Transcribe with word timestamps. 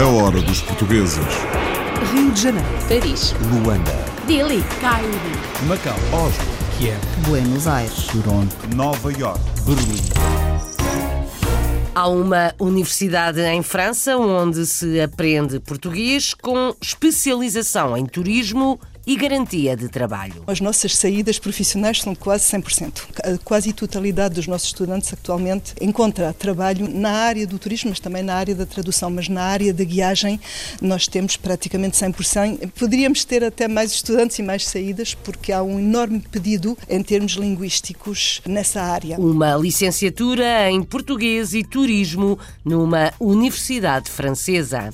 A 0.00 0.06
hora 0.06 0.40
dos 0.42 0.62
portugueses. 0.62 1.18
Rio 2.12 2.30
de 2.30 2.40
Janeiro, 2.40 2.68
Paris, 2.88 3.34
Luanda, 3.50 3.90
Delhi, 4.28 4.62
Cairo, 4.80 5.08
Macau, 5.66 5.96
Oslo, 6.12 6.44
Kiev, 6.78 7.00
Buenos 7.26 7.66
Aires, 7.66 8.06
Toronto, 8.06 8.54
Nova 8.76 9.12
York, 9.12 9.40
Berlim. 9.66 10.00
Há 11.92 12.06
uma 12.06 12.54
universidade 12.60 13.40
em 13.40 13.60
França 13.60 14.16
onde 14.16 14.66
se 14.66 15.00
aprende 15.00 15.58
português 15.58 16.32
com 16.32 16.76
especialização 16.80 17.96
em 17.96 18.06
turismo 18.06 18.78
e 19.06 19.16
garantia 19.16 19.76
de 19.76 19.88
trabalho. 19.88 20.42
As 20.46 20.60
nossas 20.60 20.96
saídas 20.96 21.38
profissionais 21.38 22.00
são 22.00 22.14
quase 22.14 22.44
100%. 22.44 23.02
A 23.24 23.38
quase 23.38 23.72
totalidade 23.72 24.34
dos 24.34 24.46
nossos 24.46 24.68
estudantes 24.68 25.12
atualmente 25.12 25.74
encontra 25.80 26.32
trabalho 26.32 26.88
na 26.88 27.10
área 27.10 27.46
do 27.46 27.58
turismo, 27.58 27.90
mas 27.90 28.00
também 28.00 28.22
na 28.22 28.34
área 28.34 28.54
da 28.54 28.66
tradução, 28.66 29.10
mas 29.10 29.28
na 29.28 29.42
área 29.42 29.72
da 29.72 29.84
guiagem 29.84 30.40
nós 30.80 31.06
temos 31.06 31.36
praticamente 31.36 31.96
100%. 31.96 32.70
Poderíamos 32.78 33.24
ter 33.24 33.44
até 33.44 33.66
mais 33.66 33.92
estudantes 33.92 34.38
e 34.38 34.42
mais 34.42 34.66
saídas 34.66 35.14
porque 35.14 35.52
há 35.52 35.62
um 35.62 35.78
enorme 35.78 36.20
pedido 36.20 36.76
em 36.88 37.02
termos 37.02 37.32
linguísticos 37.32 38.40
nessa 38.46 38.82
área. 38.82 39.18
Uma 39.18 39.56
licenciatura 39.56 40.70
em 40.70 40.82
português 40.82 41.54
e 41.54 41.64
turismo 41.64 42.38
numa 42.64 43.12
universidade 43.20 44.10
francesa. 44.10 44.92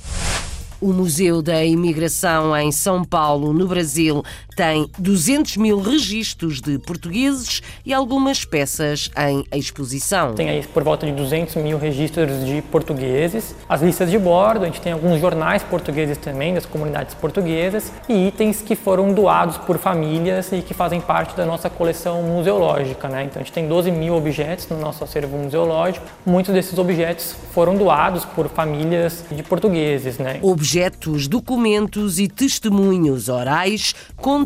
O 0.80 0.92
Museu 0.92 1.42
da 1.42 1.64
Imigração 1.64 2.56
em 2.56 2.70
São 2.70 3.04
Paulo, 3.04 3.52
no 3.52 3.66
Brasil, 3.66 4.22
tem 4.58 4.90
200 4.98 5.56
mil 5.56 5.80
registros 5.80 6.60
de 6.60 6.80
portugueses 6.80 7.62
e 7.86 7.94
algumas 7.94 8.44
peças 8.44 9.08
em 9.16 9.44
exposição. 9.56 10.34
Tem 10.34 10.50
aí 10.50 10.66
por 10.66 10.82
volta 10.82 11.06
de 11.06 11.12
200 11.12 11.54
mil 11.62 11.78
registros 11.78 12.44
de 12.44 12.60
portugueses, 12.62 13.54
as 13.68 13.82
listas 13.82 14.10
de 14.10 14.18
bordo, 14.18 14.64
a 14.64 14.66
gente 14.66 14.80
tem 14.80 14.90
alguns 14.90 15.20
jornais 15.20 15.62
portugueses 15.62 16.18
também, 16.18 16.54
das 16.54 16.66
comunidades 16.66 17.14
portuguesas, 17.14 17.92
e 18.08 18.26
itens 18.26 18.60
que 18.60 18.74
foram 18.74 19.12
doados 19.12 19.58
por 19.58 19.78
famílias 19.78 20.50
e 20.50 20.60
que 20.60 20.74
fazem 20.74 21.00
parte 21.00 21.36
da 21.36 21.46
nossa 21.46 21.70
coleção 21.70 22.20
museológica. 22.24 23.06
Né? 23.06 23.26
Então 23.26 23.40
a 23.40 23.44
gente 23.44 23.54
tem 23.54 23.68
12 23.68 23.92
mil 23.92 24.16
objetos 24.16 24.66
no 24.68 24.80
nosso 24.80 25.04
acervo 25.04 25.38
museológico, 25.38 26.04
muitos 26.26 26.52
desses 26.52 26.76
objetos 26.76 27.32
foram 27.54 27.76
doados 27.76 28.24
por 28.24 28.48
famílias 28.48 29.24
de 29.30 29.44
portugueses. 29.44 30.18
Né? 30.18 30.40
Objetos, 30.42 31.28
documentos 31.28 32.18
e 32.18 32.26
testemunhos 32.26 33.28
orais 33.28 33.94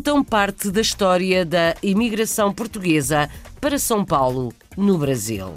contam 0.03 0.21
parte 0.21 0.69
da 0.69 0.81
história 0.81 1.45
da 1.45 1.75
imigração 1.81 2.51
portuguesa 2.51 3.29
para 3.61 3.79
São 3.79 4.03
Paulo, 4.03 4.51
no 4.75 4.97
Brasil. 4.97 5.53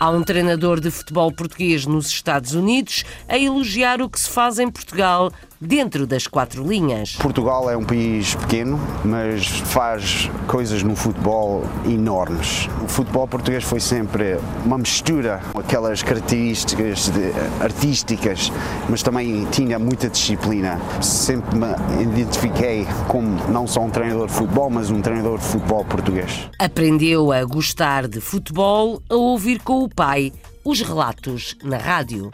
Há 0.00 0.10
um 0.10 0.24
treinador 0.24 0.80
de 0.80 0.90
futebol 0.90 1.30
português 1.30 1.86
nos 1.86 2.08
Estados 2.08 2.52
Unidos 2.52 3.04
a 3.28 3.38
elogiar 3.38 4.02
o 4.02 4.10
que 4.10 4.18
se 4.18 4.28
faz 4.28 4.58
em 4.58 4.68
Portugal 4.68 5.30
dentro 5.66 6.06
das 6.06 6.26
quatro 6.26 6.66
linhas. 6.66 7.14
Portugal 7.16 7.70
é 7.70 7.76
um 7.76 7.84
país 7.84 8.34
pequeno, 8.34 8.80
mas 9.04 9.46
faz 9.46 10.28
coisas 10.48 10.82
no 10.82 10.96
futebol 10.96 11.64
enormes. 11.86 12.68
O 12.82 12.88
futebol 12.88 13.28
português 13.28 13.62
foi 13.62 13.78
sempre 13.80 14.38
uma 14.64 14.76
mistura, 14.76 15.40
aquelas 15.56 16.02
características 16.02 17.08
de- 17.08 17.32
artísticas, 17.62 18.52
mas 18.88 19.02
também 19.02 19.46
tinha 19.52 19.78
muita 19.78 20.08
disciplina. 20.08 20.80
Sempre 21.00 21.56
me 21.56 22.02
identifiquei 22.02 22.86
como 23.08 23.28
não 23.48 23.66
só 23.66 23.80
um 23.82 23.90
treinador 23.90 24.26
de 24.26 24.32
futebol, 24.34 24.68
mas 24.68 24.90
um 24.90 25.00
treinador 25.00 25.38
de 25.38 25.44
futebol 25.44 25.84
português. 25.84 26.48
Aprendeu 26.58 27.30
a 27.32 27.44
gostar 27.44 28.08
de 28.08 28.20
futebol 28.20 29.00
a 29.08 29.14
ouvir 29.14 29.60
com 29.60 29.84
o 29.84 29.88
pai 29.88 30.32
os 30.64 30.80
relatos 30.80 31.56
na 31.62 31.76
rádio. 31.76 32.30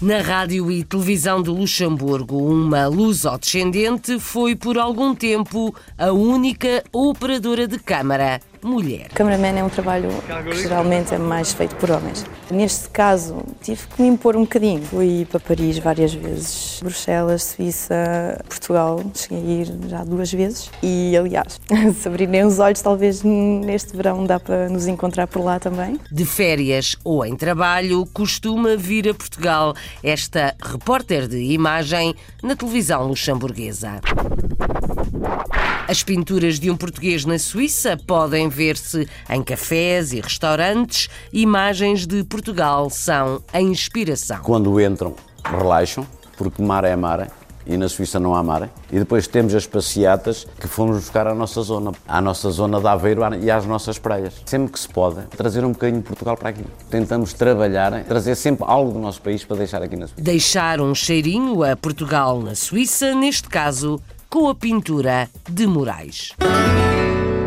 Na 0.00 0.20
rádio 0.20 0.70
e 0.70 0.84
televisão 0.84 1.42
de 1.42 1.50
Luxemburgo, 1.50 2.36
uma 2.38 2.86
luso-descendente 2.86 4.20
foi 4.20 4.54
por 4.54 4.78
algum 4.78 5.12
tempo 5.12 5.74
a 5.98 6.12
única 6.12 6.84
operadora 6.92 7.66
de 7.66 7.80
câmara 7.80 8.40
mulher. 8.62 9.08
Cameraman 9.14 9.58
é 9.58 9.64
um 9.64 9.68
trabalho 9.68 10.08
que 10.50 10.62
geralmente 10.62 11.14
é 11.14 11.18
mais 11.18 11.52
feito 11.52 11.76
por 11.76 11.90
homens. 11.90 12.24
Neste 12.50 12.88
caso, 12.90 13.42
tive 13.60 13.86
que 13.86 14.02
me 14.02 14.08
impor 14.08 14.36
um 14.36 14.42
bocadinho. 14.42 14.82
Fui 14.82 15.26
para 15.30 15.40
Paris 15.40 15.78
várias 15.78 16.14
vezes, 16.14 16.80
Bruxelas, 16.82 17.42
Suíça, 17.44 18.42
Portugal. 18.48 19.02
Cheguei 19.14 19.38
a 19.38 19.62
ir 19.62 19.88
já 19.88 20.04
duas 20.04 20.32
vezes. 20.32 20.70
E, 20.82 21.16
aliás, 21.16 21.60
se 21.98 22.08
abrirem 22.08 22.44
os 22.44 22.58
olhos, 22.58 22.80
talvez 22.80 23.22
neste 23.22 23.96
verão 23.96 24.24
dá 24.24 24.40
para 24.40 24.68
nos 24.68 24.86
encontrar 24.86 25.26
por 25.26 25.42
lá 25.42 25.58
também. 25.58 25.98
De 26.10 26.24
férias 26.24 26.96
ou 27.04 27.24
em 27.24 27.36
trabalho, 27.36 28.06
costuma 28.12 28.76
vir 28.76 29.08
a 29.08 29.14
Portugal 29.14 29.74
esta 30.02 30.54
repórter 30.62 31.28
de 31.28 31.38
imagem 31.52 32.14
na 32.42 32.56
televisão 32.56 33.06
luxemburguesa. 33.06 34.00
As 35.88 36.02
pinturas 36.02 36.60
de 36.60 36.70
um 36.70 36.76
português 36.76 37.24
na 37.24 37.38
Suíça 37.38 37.96
podem 37.96 38.46
ver-se 38.46 39.08
em 39.30 39.42
cafés 39.42 40.12
e 40.12 40.20
restaurantes. 40.20 41.08
Imagens 41.32 42.06
de 42.06 42.22
Portugal 42.24 42.90
são 42.90 43.42
a 43.50 43.58
inspiração. 43.62 44.40
Quando 44.42 44.78
entram, 44.78 45.14
relaxam, 45.42 46.06
porque 46.36 46.60
mar 46.60 46.84
é 46.84 46.94
mar 46.94 47.32
e 47.66 47.74
na 47.78 47.88
Suíça 47.88 48.20
não 48.20 48.34
há 48.34 48.42
mar. 48.42 48.68
E 48.92 48.98
depois 48.98 49.26
temos 49.26 49.54
as 49.54 49.66
passeatas 49.66 50.46
que 50.60 50.68
fomos 50.68 50.96
buscar 50.98 51.26
à 51.26 51.34
nossa 51.34 51.62
zona, 51.62 51.92
à 52.06 52.20
nossa 52.20 52.50
zona 52.50 52.78
de 52.78 52.86
Aveiro 52.86 53.22
e 53.42 53.50
às 53.50 53.64
nossas 53.64 53.98
praias. 53.98 54.34
Sempre 54.44 54.74
que 54.74 54.78
se 54.78 54.88
pode, 54.90 55.22
trazer 55.38 55.64
um 55.64 55.72
bocadinho 55.72 56.02
de 56.02 56.06
Portugal 56.06 56.36
para 56.36 56.50
aqui. 56.50 56.64
Tentamos 56.90 57.32
trabalhar, 57.32 58.04
trazer 58.04 58.34
sempre 58.34 58.62
algo 58.68 58.92
do 58.92 58.98
nosso 58.98 59.22
país 59.22 59.42
para 59.42 59.56
deixar 59.56 59.82
aqui 59.82 59.96
na 59.96 60.06
Suíça. 60.06 60.22
Deixar 60.22 60.82
um 60.82 60.94
cheirinho 60.94 61.62
a 61.62 61.74
Portugal 61.74 62.42
na 62.42 62.54
Suíça, 62.54 63.14
neste 63.14 63.48
caso 63.48 63.98
com 64.28 64.48
a 64.48 64.54
pintura 64.54 65.28
de 65.48 65.66
Moraes. 65.66 66.32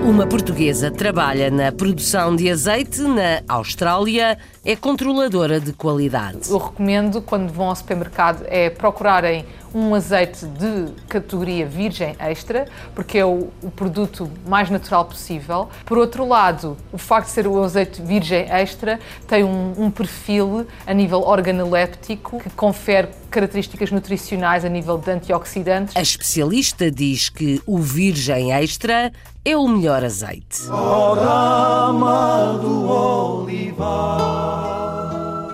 Uma 0.03 0.25
portuguesa 0.25 0.89
trabalha 0.89 1.51
na 1.51 1.71
produção 1.71 2.35
de 2.35 2.49
azeite 2.49 3.01
na 3.01 3.43
Austrália, 3.47 4.37
é 4.65 4.75
controladora 4.75 5.59
de 5.59 5.73
qualidade. 5.73 6.49
Eu 6.49 6.57
recomendo, 6.57 7.21
quando 7.21 7.53
vão 7.53 7.69
ao 7.69 7.75
supermercado, 7.75 8.43
é 8.47 8.71
procurarem 8.71 9.45
um 9.73 9.95
azeite 9.95 10.45
de 10.45 10.91
categoria 11.07 11.65
virgem 11.65 12.15
extra, 12.19 12.67
porque 12.93 13.17
é 13.17 13.25
o, 13.25 13.49
o 13.61 13.71
produto 13.71 14.29
mais 14.45 14.69
natural 14.69 15.05
possível. 15.05 15.69
Por 15.85 15.97
outro 15.97 16.27
lado, 16.27 16.77
o 16.91 16.97
facto 16.97 17.27
de 17.27 17.33
ser 17.33 17.47
o 17.47 17.63
azeite 17.63 18.01
virgem 18.01 18.45
extra 18.49 18.99
tem 19.27 19.43
um, 19.43 19.73
um 19.77 19.91
perfil 19.91 20.65
a 20.85 20.93
nível 20.93 21.21
organoléptico 21.21 22.39
que 22.39 22.49
confere 22.51 23.09
características 23.29 23.91
nutricionais 23.91 24.65
a 24.65 24.69
nível 24.69 24.97
de 24.97 25.09
antioxidantes. 25.11 25.95
A 25.95 26.01
especialista 26.01 26.91
diz 26.91 27.29
que 27.29 27.61
o 27.65 27.77
virgem 27.77 28.51
extra 28.51 29.11
é 29.43 29.55
o 29.55 29.67
melhor 29.67 30.03
azeite. 30.03 30.63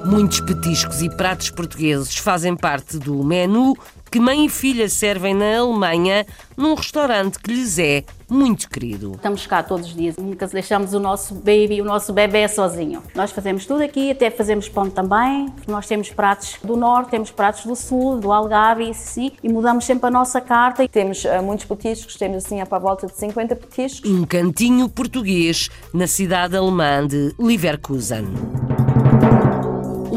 Muitos 0.05 0.39
petiscos 0.39 1.01
e 1.01 1.09
pratos 1.09 1.51
portugueses 1.51 2.15
fazem 2.15 2.55
parte 2.55 2.97
do 2.97 3.23
menu 3.23 3.75
que 4.09 4.19
mãe 4.19 4.45
e 4.45 4.49
filha 4.49 4.87
servem 4.89 5.33
na 5.33 5.57
Alemanha 5.57 6.25
num 6.55 6.73
restaurante 6.73 7.39
que 7.39 7.51
lhes 7.51 7.77
é 7.77 8.03
muito 8.29 8.69
querido. 8.69 9.13
Estamos 9.15 9.45
cá 9.45 9.63
todos 9.63 9.87
os 9.87 9.95
dias, 9.95 10.17
nunca 10.17 10.47
deixamos 10.47 10.93
o 10.93 10.99
nosso 10.99 11.35
baby, 11.35 11.81
o 11.81 11.85
nosso 11.85 12.11
bebê 12.11 12.47
sozinho. 12.47 13.01
Nós 13.15 13.31
fazemos 13.31 13.65
tudo 13.65 13.83
aqui, 13.83 14.11
até 14.11 14.29
fazemos 14.29 14.67
pão 14.67 14.89
também. 14.89 15.47
Nós 15.67 15.87
temos 15.87 16.09
pratos 16.09 16.57
do 16.63 16.75
norte, 16.75 17.11
temos 17.11 17.31
pratos 17.31 17.65
do 17.65 17.75
sul, 17.75 18.19
do 18.19 18.31
Algarve, 18.31 18.93
sim, 18.93 19.31
e 19.43 19.49
mudamos 19.49 19.85
sempre 19.85 20.07
a 20.07 20.11
nossa 20.11 20.41
carta. 20.41 20.87
Temos 20.87 21.23
uh, 21.23 21.41
muitos 21.43 21.65
petiscos, 21.65 22.15
temos 22.15 22.45
assim 22.45 22.63
para 22.65 22.77
a 22.77 22.81
volta 22.81 23.07
de 23.07 23.15
50 23.15 23.55
petiscos. 23.55 24.09
Um 24.09 24.25
cantinho 24.25 24.89
português 24.89 25.69
na 25.93 26.07
cidade 26.07 26.57
alemã 26.57 27.05
de 27.05 27.33
Leverkusen. 27.39 28.25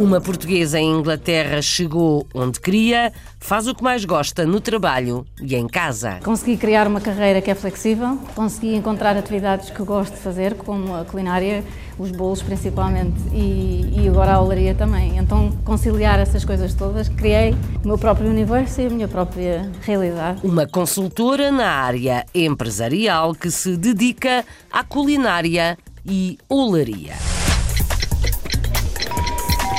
Uma 0.01 0.19
portuguesa 0.19 0.81
em 0.81 0.99
Inglaterra 0.99 1.61
chegou 1.61 2.27
onde 2.33 2.59
queria, 2.59 3.13
faz 3.39 3.67
o 3.67 3.75
que 3.75 3.85
mais 3.85 4.03
gosta 4.03 4.47
no 4.47 4.59
trabalho 4.59 5.27
e 5.43 5.55
em 5.55 5.67
casa. 5.67 6.21
Consegui 6.25 6.57
criar 6.57 6.87
uma 6.87 7.03
carreira 7.03 7.43
que 7.43 7.51
é 7.51 7.55
flexível, 7.55 8.19
consegui 8.35 8.75
encontrar 8.75 9.15
atividades 9.15 9.69
que 9.69 9.83
gosto 9.83 10.15
de 10.15 10.21
fazer, 10.21 10.55
como 10.55 10.97
a 10.97 11.05
culinária, 11.05 11.63
os 11.99 12.11
bolos 12.13 12.41
principalmente 12.41 13.21
e, 13.31 13.93
e 13.95 14.09
agora 14.09 14.33
a 14.33 14.41
olaria 14.41 14.75
também. 14.75 15.19
Então, 15.19 15.53
conciliar 15.67 16.19
essas 16.19 16.47
coisas 16.47 16.73
todas, 16.73 17.11
criei 17.11 17.55
o 17.85 17.89
meu 17.89 17.99
próprio 17.99 18.31
universo 18.31 18.81
e 18.81 18.87
a 18.87 18.89
minha 18.89 19.07
própria 19.07 19.71
realidade. 19.83 20.41
Uma 20.43 20.67
consultora 20.67 21.53
na 21.53 21.69
área 21.69 22.25
empresarial 22.35 23.35
que 23.35 23.51
se 23.51 23.77
dedica 23.77 24.47
à 24.73 24.83
culinária 24.83 25.77
e 26.07 26.39
olaria. 26.49 27.13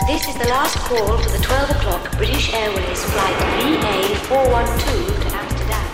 This 0.07 0.27
is 0.27 0.35
the 0.35 0.47
last 0.49 0.77
call 0.79 1.17
for 1.17 1.29
the 1.29 1.37
12 1.43 1.69
o'clock 1.71 2.17
British 2.17 2.51
Airways 2.53 3.03
flight 3.03 3.35
VA412 3.59 5.21
to 5.21 5.37
Amsterdam. 5.37 5.91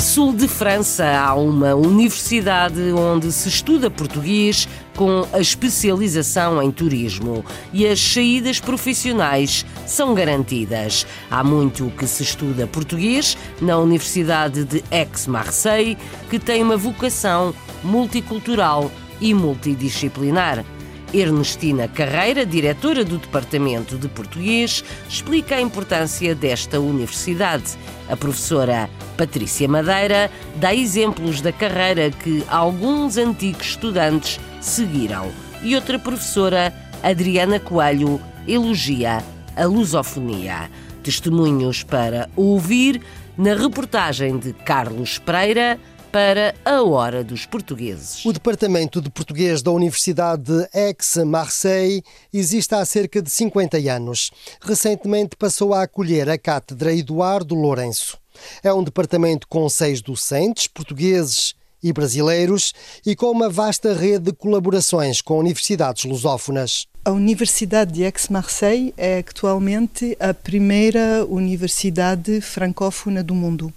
sul 0.00 0.32
de 0.32 0.46
França 0.46 1.04
há 1.04 1.34
uma 1.34 1.74
universidade 1.74 2.92
onde 2.92 3.32
se 3.32 3.48
estuda 3.48 3.90
português 3.90 4.68
com 4.94 5.26
a 5.32 5.40
especialização 5.40 6.62
em 6.62 6.70
turismo 6.70 7.44
e 7.72 7.84
as 7.84 8.00
saídas 8.00 8.60
profissionais 8.60 9.66
são 9.84 10.14
garantidas. 10.14 11.04
Há 11.28 11.42
muito 11.42 11.92
que 11.98 12.06
se 12.06 12.22
estuda 12.22 12.68
português 12.68 13.36
na 13.60 13.76
Universidade 13.76 14.64
de 14.64 14.84
Aix-Marseille, 14.92 15.98
que 16.30 16.38
tem 16.38 16.62
uma 16.62 16.76
vocação 16.76 17.52
multicultural 17.82 18.90
e 19.20 19.34
multidisciplinar. 19.34 20.64
Ernestina 21.12 21.88
Carreira, 21.88 22.44
diretora 22.44 23.02
do 23.02 23.16
Departamento 23.16 23.96
de 23.96 24.08
Português, 24.08 24.84
explica 25.08 25.56
a 25.56 25.60
importância 25.60 26.34
desta 26.34 26.78
universidade. 26.78 27.78
A 28.08 28.16
professora 28.16 28.90
Patrícia 29.16 29.66
Madeira 29.66 30.30
dá 30.56 30.74
exemplos 30.74 31.40
da 31.40 31.50
carreira 31.50 32.10
que 32.10 32.44
alguns 32.48 33.16
antigos 33.16 33.68
estudantes 33.68 34.38
seguiram. 34.60 35.30
E 35.62 35.74
outra 35.74 35.98
professora, 35.98 36.74
Adriana 37.02 37.58
Coelho, 37.58 38.20
elogia 38.46 39.22
a 39.56 39.64
lusofonia. 39.64 40.70
Testemunhos 41.02 41.82
para 41.82 42.28
ouvir 42.36 43.00
na 43.36 43.54
reportagem 43.54 44.38
de 44.38 44.52
Carlos 44.52 45.18
Pereira 45.18 45.78
para 46.10 46.54
a 46.64 46.82
Hora 46.82 47.22
dos 47.22 47.44
Portugueses. 47.44 48.24
O 48.24 48.32
Departamento 48.32 49.00
de 49.00 49.10
Português 49.10 49.62
da 49.62 49.70
Universidade 49.70 50.42
de 50.42 50.68
Aix-Marseille 50.72 52.02
existe 52.32 52.74
há 52.74 52.84
cerca 52.84 53.20
de 53.20 53.30
50 53.30 53.76
anos. 53.92 54.30
Recentemente 54.60 55.36
passou 55.36 55.74
a 55.74 55.82
acolher 55.82 56.28
a 56.28 56.38
Cátedra 56.38 56.94
Eduardo 56.94 57.54
Lourenço. 57.54 58.18
É 58.62 58.72
um 58.72 58.82
departamento 58.82 59.46
com 59.48 59.68
seis 59.68 60.00
docentes 60.00 60.66
portugueses 60.66 61.54
e 61.82 61.92
brasileiros 61.92 62.72
e 63.04 63.14
com 63.14 63.30
uma 63.30 63.48
vasta 63.48 63.92
rede 63.92 64.26
de 64.26 64.32
colaborações 64.32 65.20
com 65.20 65.38
universidades 65.38 66.04
lusófonas. 66.04 66.86
A 67.04 67.10
Universidade 67.10 67.92
de 67.92 68.04
Aix-Marseille 68.04 68.92
é 68.96 69.18
atualmente 69.18 70.16
a 70.18 70.34
primeira 70.34 71.24
universidade 71.26 72.40
francófona 72.40 73.22
do 73.22 73.34
mundo 73.34 73.72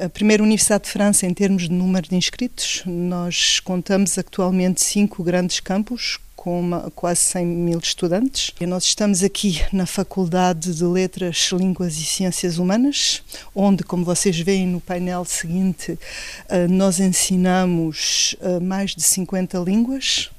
a, 0.00 0.08
primeira 0.08 0.42
Universidade 0.42 0.84
de 0.84 0.90
França 0.90 1.26
em 1.26 1.32
termos 1.32 1.64
de 1.64 1.72
número 1.72 2.08
de 2.08 2.16
inscritos. 2.16 2.82
Nós 2.84 3.60
contamos 3.60 4.18
atualmente 4.18 4.82
cinco 4.82 5.22
grandes 5.22 5.60
campos 5.60 6.18
com 6.34 6.58
uma, 6.58 6.90
quase 6.90 7.20
100 7.20 7.46
mil 7.46 7.78
estudantes. 7.78 8.52
E 8.60 8.66
nós 8.66 8.82
estamos 8.82 9.22
aqui 9.22 9.62
na 9.72 9.86
Faculdade 9.86 10.74
de 10.74 10.82
Letras, 10.82 11.50
Línguas 11.52 11.96
e 11.96 12.04
Ciências 12.04 12.58
Humanas, 12.58 13.22
onde, 13.54 13.84
como 13.84 14.04
vocês 14.04 14.40
veem 14.40 14.66
no 14.66 14.80
painel 14.80 15.24
seguinte, 15.24 15.96
eh, 16.48 16.66
nós 16.66 16.98
ensinamos 16.98 18.34
eh, 18.40 18.58
mais 18.58 18.96
de 18.96 19.02
50 19.02 19.56
línguas 19.58 20.31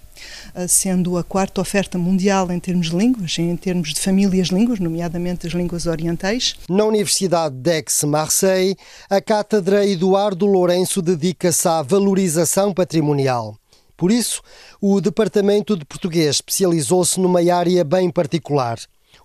sendo 0.68 1.18
a 1.18 1.24
quarta 1.24 1.62
oferta 1.62 1.98
mundial 1.98 2.52
em 2.52 2.60
termos 2.60 2.90
de 2.90 2.96
línguas, 2.96 3.38
em 3.40 3.56
termos 3.56 3.94
de 3.94 4.00
famílias 4.00 4.48
de 4.48 4.56
línguas, 4.56 4.80
nomeadamente 4.80 5.48
as 5.48 5.54
línguas 5.54 5.86
orientais. 5.86 6.56
Na 6.70 6.86
Universidade 6.86 7.56
d'Aix-Marseille, 7.56 8.76
a 9.10 9.22
Cátedra 9.22 9.86
Eduardo 9.86 10.46
Lourenço 10.46 11.02
dedica-se 11.02 11.68
à 11.68 11.82
valorização 11.82 12.74
patrimonial. 12.74 13.58
Por 13.96 14.12
isso, 14.12 14.42
o 14.82 15.00
Departamento 15.00 15.78
de 15.78 15.86
Português 15.86 16.36
especializou-se 16.36 17.20
numa 17.20 17.40
área 17.54 17.84
bem 17.84 18.10
particular, 18.10 18.78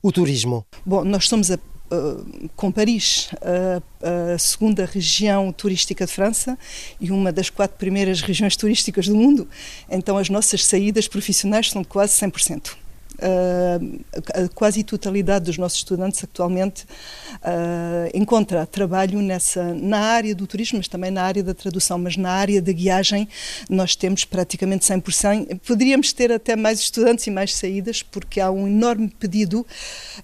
o 0.03 0.13
turismo. 0.13 0.65
Bom, 0.85 1.05
nós 1.05 1.29
somos 1.29 1.51
a 1.51 1.59
Uh, 1.91 2.51
com 2.55 2.71
Paris, 2.71 3.31
a, 3.41 4.35
a, 4.35 4.39
segunda 4.39 4.85
região 4.85 5.51
turística 5.51 6.05
de 6.05 6.13
França 6.13 6.59
e 7.01 7.11
uma 7.11 7.33
das 7.33 7.49
quatro 7.49 7.79
primeiras 7.79 8.21
regiões 8.21 8.57
turísticas 8.57 9.09
do 9.09 9.15
mundo. 9.15 9.49
Então, 9.89 10.19
as 10.19 10.29
nossas 10.29 10.67
saídas 10.67 11.09
profissionais 11.09 11.71
são 11.71 11.81
de 11.81 11.89
quase 11.89 12.13
100%. 12.21 12.77
Uh, 13.21 14.49
quase 14.55 14.85
totalidade 14.85 15.47
dos 15.47 15.59
nossos 15.59 15.79
estudantes 15.79 16.23
atualmente 16.23 16.85
uh, 16.85 18.09
encontra 18.15 18.65
trabalho 18.65 19.21
nessa 19.21 19.75
na 19.75 19.99
área 19.99 20.35
do 20.37 20.47
turismo, 20.47 20.79
mas 20.79 20.87
também 20.87 21.11
na 21.11 21.23
área 21.23 21.43
da 21.43 21.53
tradução, 21.53 21.99
mas 21.99 22.17
na 22.17 22.31
área 22.31 22.63
da 22.63 22.71
guiagem 22.71 23.29
nós 23.69 23.97
temos 23.97 24.25
praticamente 24.25 24.87
100%. 24.87 25.59
Poderíamos 25.67 26.13
ter 26.13 26.31
até 26.31 26.55
mais 26.55 26.79
estudantes 26.79 27.27
e 27.27 27.31
mais 27.31 27.55
saídas 27.55 28.05
porque 28.05 28.41
há 28.41 28.53
um 28.53 28.69
enorme 28.69 29.09
pedido 29.09 29.67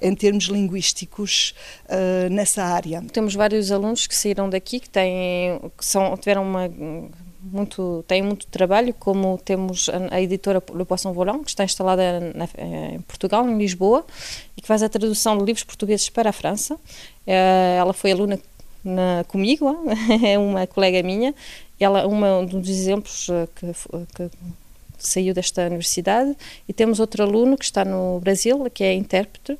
em 0.00 0.14
termos 0.14 0.44
linguísticos 0.44 1.52
uh, 1.86 2.32
nessa 2.32 2.62
área. 2.62 3.02
Temos 3.12 3.34
vários 3.34 3.72
alunos 3.72 4.06
que 4.06 4.14
saíram 4.14 4.48
daqui 4.48 4.78
que 4.78 4.88
têm 4.88 5.60
que 5.76 5.84
são 5.84 6.16
tiveram 6.16 6.42
uma 6.42 6.70
muito, 7.44 8.04
tem 8.08 8.22
muito 8.22 8.46
trabalho, 8.46 8.94
como 8.94 9.38
temos 9.38 9.88
a, 9.88 10.16
a 10.16 10.20
editora 10.20 10.62
Le 10.74 10.84
Poisson 10.84 11.12
Volant, 11.12 11.42
que 11.42 11.50
está 11.50 11.64
instalada 11.64 12.20
na, 12.34 12.48
em 12.94 13.00
Portugal, 13.02 13.48
em 13.48 13.58
Lisboa, 13.58 14.04
e 14.56 14.60
que 14.60 14.66
faz 14.66 14.82
a 14.82 14.88
tradução 14.88 15.36
de 15.38 15.44
livros 15.44 15.64
portugueses 15.64 16.08
para 16.08 16.30
a 16.30 16.32
França. 16.32 16.78
Eh, 17.26 17.76
ela 17.78 17.92
foi 17.92 18.12
aluna 18.12 18.38
na, 18.82 19.24
comigo, 19.28 19.76
é 20.24 20.38
uma 20.38 20.66
colega 20.66 21.02
minha, 21.02 21.34
ela 21.78 22.06
uma, 22.06 22.38
um 22.38 22.46
dos 22.46 22.68
exemplos 22.68 23.28
eh, 23.28 23.48
que, 23.54 23.72
que 24.14 24.30
saiu 24.98 25.34
desta 25.34 25.66
universidade. 25.66 26.36
E 26.68 26.72
temos 26.72 27.00
outro 27.00 27.22
aluno 27.22 27.56
que 27.56 27.64
está 27.64 27.84
no 27.84 28.20
Brasil 28.20 28.68
que 28.70 28.82
é 28.82 28.94
intérprete 28.94 29.52
uh, 29.52 29.58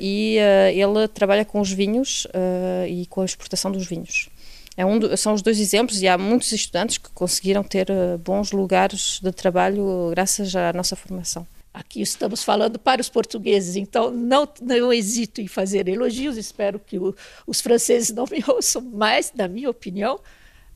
e 0.00 0.38
uh, 0.38 0.98
ele 0.98 1.08
trabalha 1.08 1.44
com 1.44 1.60
os 1.60 1.72
vinhos 1.72 2.26
uh, 2.26 2.86
e 2.86 3.06
com 3.06 3.22
a 3.22 3.24
exportação 3.24 3.70
dos 3.72 3.86
vinhos 3.86 4.28
é 4.76 4.84
um 4.84 4.98
do, 4.98 5.16
são 5.16 5.32
os 5.32 5.42
dois 5.42 5.58
exemplos 5.58 6.02
e 6.02 6.08
há 6.08 6.18
muitos 6.18 6.52
estudantes 6.52 6.98
que 6.98 7.10
conseguiram 7.10 7.62
ter 7.62 7.88
uh, 7.90 8.18
bons 8.18 8.52
lugares 8.52 9.18
de 9.22 9.32
trabalho 9.32 10.10
graças 10.10 10.54
à 10.54 10.72
nossa 10.72 10.94
formação. 10.94 11.46
Aqui 11.72 12.00
estamos 12.00 12.42
falando 12.42 12.78
para 12.78 13.00
os 13.00 13.08
portugueses, 13.08 13.76
então 13.76 14.10
não, 14.10 14.48
não 14.62 14.92
hesito 14.92 15.40
em 15.40 15.46
fazer 15.46 15.88
elogios, 15.88 16.36
espero 16.36 16.78
que 16.78 16.98
o, 16.98 17.14
os 17.46 17.60
franceses 17.60 18.14
não 18.14 18.24
me 18.30 18.42
ouçam, 18.48 18.82
mas, 18.82 19.32
na 19.34 19.46
minha 19.46 19.68
opinião, 19.68 20.20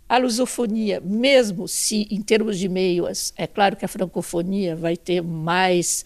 a 0.08 0.18
lusofonia, 0.18 1.00
mesmo 1.00 1.68
se 1.68 2.06
em 2.10 2.20
termos 2.20 2.58
de 2.58 2.68
meios, 2.68 3.32
é 3.36 3.46
claro 3.46 3.76
que 3.76 3.84
a 3.84 3.88
francofonia 3.88 4.74
vai 4.74 4.96
ter 4.96 5.22
mais 5.22 6.04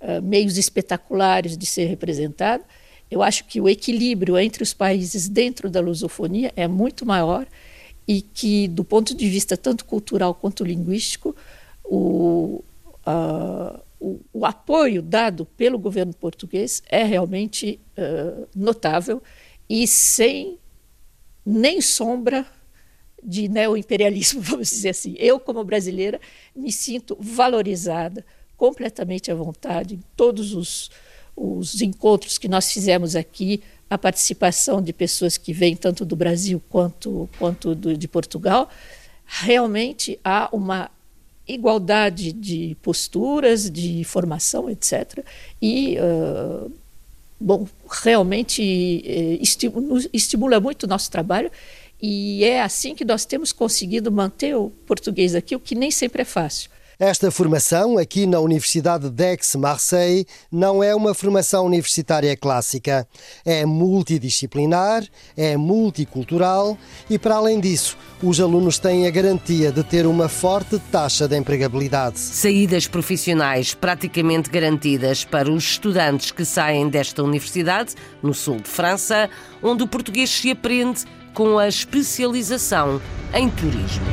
uh, 0.00 0.22
meios 0.22 0.56
espetaculares 0.56 1.56
de 1.56 1.66
ser 1.66 1.84
representada, 1.86 2.64
eu 3.12 3.22
acho 3.22 3.44
que 3.44 3.60
o 3.60 3.68
equilíbrio 3.68 4.38
entre 4.38 4.62
os 4.62 4.72
países 4.72 5.28
dentro 5.28 5.68
da 5.68 5.80
lusofonia 5.80 6.50
é 6.56 6.66
muito 6.66 7.04
maior 7.04 7.46
e 8.08 8.22
que, 8.22 8.66
do 8.68 8.82
ponto 8.82 9.14
de 9.14 9.28
vista 9.28 9.54
tanto 9.54 9.84
cultural 9.84 10.34
quanto 10.34 10.64
linguístico, 10.64 11.36
o, 11.84 12.64
uh, 13.06 13.78
o, 14.00 14.18
o, 14.32 14.46
apoio 14.46 15.02
dado 15.02 15.44
pelo 15.44 15.78
governo 15.78 16.14
português 16.14 16.82
é 16.88 17.04
realmente 17.04 17.78
uh, 17.98 18.48
notável 18.56 19.22
e 19.68 19.86
sem 19.86 20.58
nem 21.44 21.82
sombra 21.82 22.46
de 23.22 23.46
neoimperialismo, 23.46 24.40
vamos 24.40 24.70
dizer 24.70 24.88
assim. 24.88 25.14
Eu, 25.18 25.38
como 25.38 25.62
brasileira, 25.62 26.18
me 26.56 26.72
sinto 26.72 27.14
valorizada, 27.20 28.24
completamente 28.56 29.30
à 29.30 29.34
vontade 29.34 29.96
em 29.96 30.00
todos 30.16 30.54
os 30.54 30.90
os 31.42 31.82
encontros 31.82 32.38
que 32.38 32.46
nós 32.46 32.70
fizemos 32.70 33.16
aqui, 33.16 33.60
a 33.90 33.98
participação 33.98 34.80
de 34.80 34.92
pessoas 34.92 35.36
que 35.36 35.52
vêm 35.52 35.74
tanto 35.74 36.04
do 36.04 36.14
Brasil 36.14 36.62
quanto, 36.70 37.28
quanto 37.38 37.74
do, 37.74 37.96
de 37.96 38.06
Portugal, 38.06 38.70
realmente 39.26 40.18
há 40.24 40.48
uma 40.52 40.88
igualdade 41.46 42.32
de 42.32 42.76
posturas, 42.80 43.68
de 43.68 44.04
formação, 44.04 44.70
etc. 44.70 45.24
E, 45.60 45.96
uh, 45.98 46.70
bom, 47.40 47.66
realmente 47.90 48.62
uh, 49.04 49.42
estimula, 49.42 50.00
estimula 50.12 50.60
muito 50.60 50.84
o 50.84 50.86
nosso 50.86 51.10
trabalho 51.10 51.50
e 52.00 52.44
é 52.44 52.62
assim 52.62 52.94
que 52.94 53.04
nós 53.04 53.24
temos 53.24 53.52
conseguido 53.52 54.10
manter 54.10 54.56
o 54.56 54.70
português 54.86 55.34
aqui, 55.34 55.54
o 55.56 55.60
que 55.60 55.74
nem 55.74 55.90
sempre 55.90 56.22
é 56.22 56.24
fácil. 56.24 56.70
Esta 57.04 57.32
formação, 57.32 57.98
aqui 57.98 58.26
na 58.26 58.38
Universidade 58.38 59.10
d'Aix-Marseille, 59.10 60.24
não 60.52 60.84
é 60.84 60.94
uma 60.94 61.12
formação 61.12 61.66
universitária 61.66 62.36
clássica. 62.36 63.08
É 63.44 63.66
multidisciplinar, 63.66 65.04
é 65.36 65.56
multicultural 65.56 66.78
e, 67.10 67.18
para 67.18 67.34
além 67.34 67.58
disso, 67.58 67.98
os 68.22 68.38
alunos 68.38 68.78
têm 68.78 69.04
a 69.08 69.10
garantia 69.10 69.72
de 69.72 69.82
ter 69.82 70.06
uma 70.06 70.28
forte 70.28 70.78
taxa 70.92 71.26
de 71.26 71.36
empregabilidade. 71.36 72.20
Saídas 72.20 72.86
profissionais 72.86 73.74
praticamente 73.74 74.48
garantidas 74.48 75.24
para 75.24 75.50
os 75.50 75.64
estudantes 75.72 76.30
que 76.30 76.44
saem 76.44 76.88
desta 76.88 77.20
universidade, 77.24 77.96
no 78.22 78.32
sul 78.32 78.60
de 78.60 78.68
França, 78.68 79.28
onde 79.60 79.82
o 79.82 79.88
português 79.88 80.30
se 80.30 80.52
aprende 80.52 81.04
com 81.34 81.58
a 81.58 81.66
especialização 81.66 83.02
em 83.34 83.50
turismo. 83.50 84.06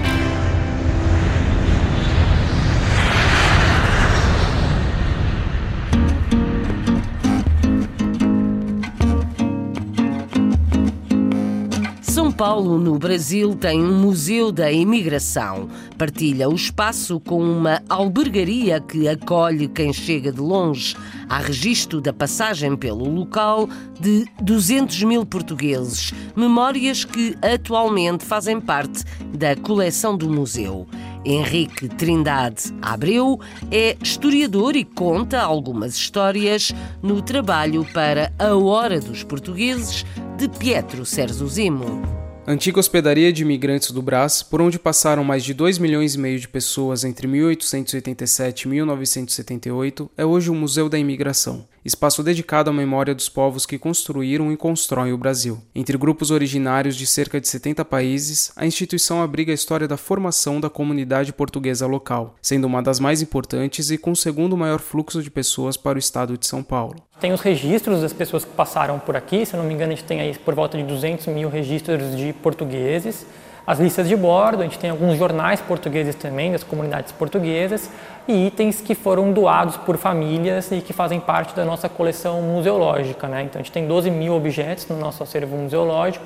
Paulo, 12.39 12.79
no 12.79 12.97
Brasil, 12.97 13.53
tem 13.53 13.83
um 13.83 13.99
museu 13.99 14.49
da 14.49 14.71
imigração. 14.71 15.67
Partilha 15.97 16.47
o 16.47 16.55
espaço 16.55 17.19
com 17.19 17.43
uma 17.43 17.83
albergaria 17.89 18.79
que 18.79 19.09
acolhe 19.09 19.67
quem 19.67 19.91
chega 19.91 20.31
de 20.31 20.39
longe. 20.39 20.95
Há 21.27 21.39
registro 21.39 21.99
da 21.99 22.13
passagem 22.13 22.77
pelo 22.77 23.09
local 23.09 23.67
de 23.99 24.25
200 24.41 25.03
mil 25.03 25.25
portugueses, 25.25 26.13
memórias 26.33 27.03
que 27.03 27.35
atualmente 27.41 28.23
fazem 28.23 28.61
parte 28.61 29.03
da 29.33 29.53
coleção 29.57 30.15
do 30.15 30.29
museu. 30.29 30.87
Henrique 31.25 31.89
Trindade 31.89 32.73
Abreu 32.81 33.37
é 33.69 33.97
historiador 34.01 34.77
e 34.77 34.85
conta 34.85 35.41
algumas 35.41 35.93
histórias 35.97 36.71
no 37.03 37.21
trabalho 37.21 37.85
para 37.93 38.31
A 38.39 38.55
Hora 38.55 39.01
dos 39.01 39.25
Portugueses 39.25 40.05
de 40.37 40.47
Pietro 40.47 41.05
Serzuzimo. 41.05 42.18
Antiga 42.51 42.79
hospedaria 42.79 43.31
de 43.31 43.43
imigrantes 43.43 43.91
do 43.91 44.01
Brás, 44.01 44.41
por 44.41 44.59
onde 44.59 44.79
passaram 44.79 45.23
mais 45.23 45.43
de 45.43 45.53
2 45.53 45.77
milhões 45.77 46.15
e 46.15 46.17
meio 46.17 46.39
de 46.39 46.47
pessoas 46.47 47.03
entre 47.03 47.27
1887 47.27 48.63
e 48.63 48.67
1978, 48.69 50.09
é 50.17 50.25
hoje 50.25 50.49
o 50.49 50.55
Museu 50.55 50.89
da 50.89 50.97
Imigração, 50.97 51.67
espaço 51.83 52.23
dedicado 52.23 52.69
à 52.69 52.73
memória 52.73 53.15
dos 53.15 53.29
povos 53.29 53.65
que 53.65 53.77
construíram 53.77 54.51
e 54.51 54.57
constroem 54.57 55.13
o 55.13 55.17
Brasil. 55.17 55.59
Entre 55.73 55.97
grupos 55.97 56.31
originários 56.31 56.95
de 56.95 57.05
cerca 57.05 57.39
de 57.39 57.47
70 57.47 57.85
países, 57.85 58.51
a 58.55 58.65
instituição 58.65 59.21
abriga 59.21 59.51
a 59.51 59.55
história 59.55 59.87
da 59.87 59.97
formação 59.97 60.59
da 60.59 60.69
comunidade 60.69 61.33
portuguesa 61.33 61.87
local, 61.87 62.35
sendo 62.41 62.65
uma 62.65 62.81
das 62.81 62.99
mais 62.99 63.21
importantes 63.21 63.91
e 63.91 63.97
com 63.97 64.11
o 64.11 64.15
segundo 64.15 64.57
maior 64.57 64.79
fluxo 64.79 65.21
de 65.21 65.31
pessoas 65.31 65.77
para 65.77 65.95
o 65.95 65.99
estado 65.99 66.37
de 66.37 66.45
São 66.45 66.63
Paulo. 66.63 66.95
Tem 67.19 67.33
os 67.33 67.41
registros 67.41 68.01
das 68.01 68.13
pessoas 68.13 68.45
que 68.45 68.51
passaram 68.51 68.97
por 68.97 69.15
aqui, 69.15 69.45
se 69.45 69.55
não 69.57 69.63
me 69.63 69.73
engano, 69.73 69.91
a 69.91 69.95
gente 69.95 70.05
tem 70.05 70.21
aí 70.21 70.37
por 70.37 70.55
volta 70.55 70.77
de 70.77 70.83
200 70.83 71.27
mil 71.27 71.49
registros 71.49 72.15
de 72.15 72.31
portugueses. 72.33 73.25
As 73.67 73.79
listas 73.79 74.07
de 74.07 74.15
bordo, 74.15 74.61
a 74.61 74.63
gente 74.63 74.79
tem 74.79 74.89
alguns 74.89 75.17
jornais 75.17 75.61
portugueses 75.61 76.15
também, 76.15 76.51
das 76.51 76.63
comunidades 76.63 77.11
portuguesas, 77.11 77.89
e 78.29 78.45
itens 78.45 78.79
que 78.79 78.93
foram 78.93 79.33
doados 79.33 79.75
por 79.75 79.97
famílias 79.97 80.71
e 80.71 80.81
que 80.81 80.93
fazem 80.93 81.19
parte 81.19 81.55
da 81.55 81.65
nossa 81.65 81.89
coleção 81.89 82.43
museológica. 82.43 83.27
Né? 83.27 83.41
Então, 83.41 83.59
a 83.59 83.63
gente 83.63 83.71
tem 83.71 83.87
12 83.87 84.11
mil 84.11 84.35
objetos 84.35 84.87
no 84.87 84.97
nosso 84.99 85.23
acervo 85.23 85.57
museológico. 85.57 86.23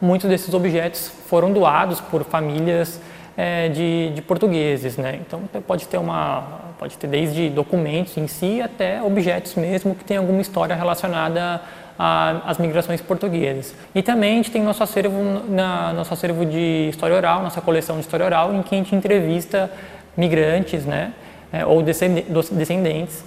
Muitos 0.00 0.28
desses 0.28 0.52
objetos 0.52 1.08
foram 1.28 1.52
doados 1.52 2.00
por 2.00 2.24
famílias 2.24 3.00
é, 3.36 3.68
de, 3.68 4.10
de, 4.10 4.22
portugueses, 4.22 4.96
né? 4.96 5.20
Então 5.20 5.40
pode 5.66 5.86
ter 5.86 5.98
uma, 5.98 6.42
pode 6.78 6.98
ter 6.98 7.06
desde 7.06 7.48
documentos 7.48 8.16
em 8.16 8.26
si 8.26 8.60
até 8.60 9.02
objetos 9.02 9.54
mesmo 9.54 9.94
que 9.94 10.04
tem 10.04 10.16
alguma 10.16 10.40
história 10.40 10.74
relacionada 10.74 11.60
às 11.96 12.58
migrações 12.58 13.00
portuguesas. 13.00 13.74
E 13.94 14.02
também 14.02 14.32
a 14.32 14.36
gente 14.36 14.50
tem 14.50 14.62
nosso 14.62 14.82
acervo, 14.82 15.22
na, 15.48 15.92
nosso 15.92 16.12
acervo 16.12 16.44
de 16.44 16.88
história 16.90 17.16
oral, 17.16 17.42
nossa 17.42 17.60
coleção 17.60 17.96
de 17.96 18.02
história 18.02 18.26
oral, 18.26 18.52
em 18.52 18.62
que 18.62 18.74
a 18.74 18.78
gente 18.78 18.94
entrevista 18.94 19.70
migrantes, 20.16 20.84
né? 20.84 21.12
É, 21.54 21.64
ou 21.64 21.80
descendentes. 21.84 23.22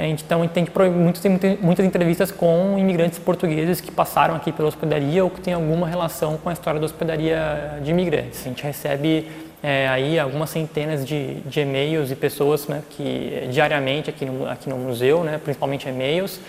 Então, 0.00 0.40
a 0.40 0.42
gente 0.42 0.52
tem 0.52 0.66
muitas, 0.88 1.22
muitas 1.60 1.86
entrevistas 1.86 2.32
com 2.32 2.76
imigrantes 2.76 3.20
portugueses 3.20 3.80
que 3.80 3.92
passaram 3.92 4.34
aqui 4.34 4.50
pela 4.50 4.68
hospedaria 4.68 5.22
ou 5.22 5.30
que 5.30 5.40
têm 5.40 5.54
alguma 5.54 5.86
relação 5.86 6.36
com 6.38 6.48
a 6.48 6.52
história 6.52 6.80
da 6.80 6.86
hospedaria 6.86 7.78
de 7.80 7.92
imigrantes. 7.92 8.40
A 8.40 8.48
gente 8.48 8.64
recebe 8.64 9.28
é, 9.62 9.86
aí 9.86 10.18
algumas 10.18 10.50
centenas 10.50 11.06
de, 11.06 11.34
de 11.42 11.60
e-mails 11.60 12.10
e 12.10 12.16
pessoas 12.16 12.66
né, 12.66 12.82
que 12.90 13.46
diariamente 13.48 14.10
aqui 14.10 14.24
no, 14.24 14.48
aqui 14.48 14.68
no 14.68 14.76
museu, 14.76 15.22
né, 15.22 15.38
principalmente 15.42 15.88
e-mails, 15.88 16.40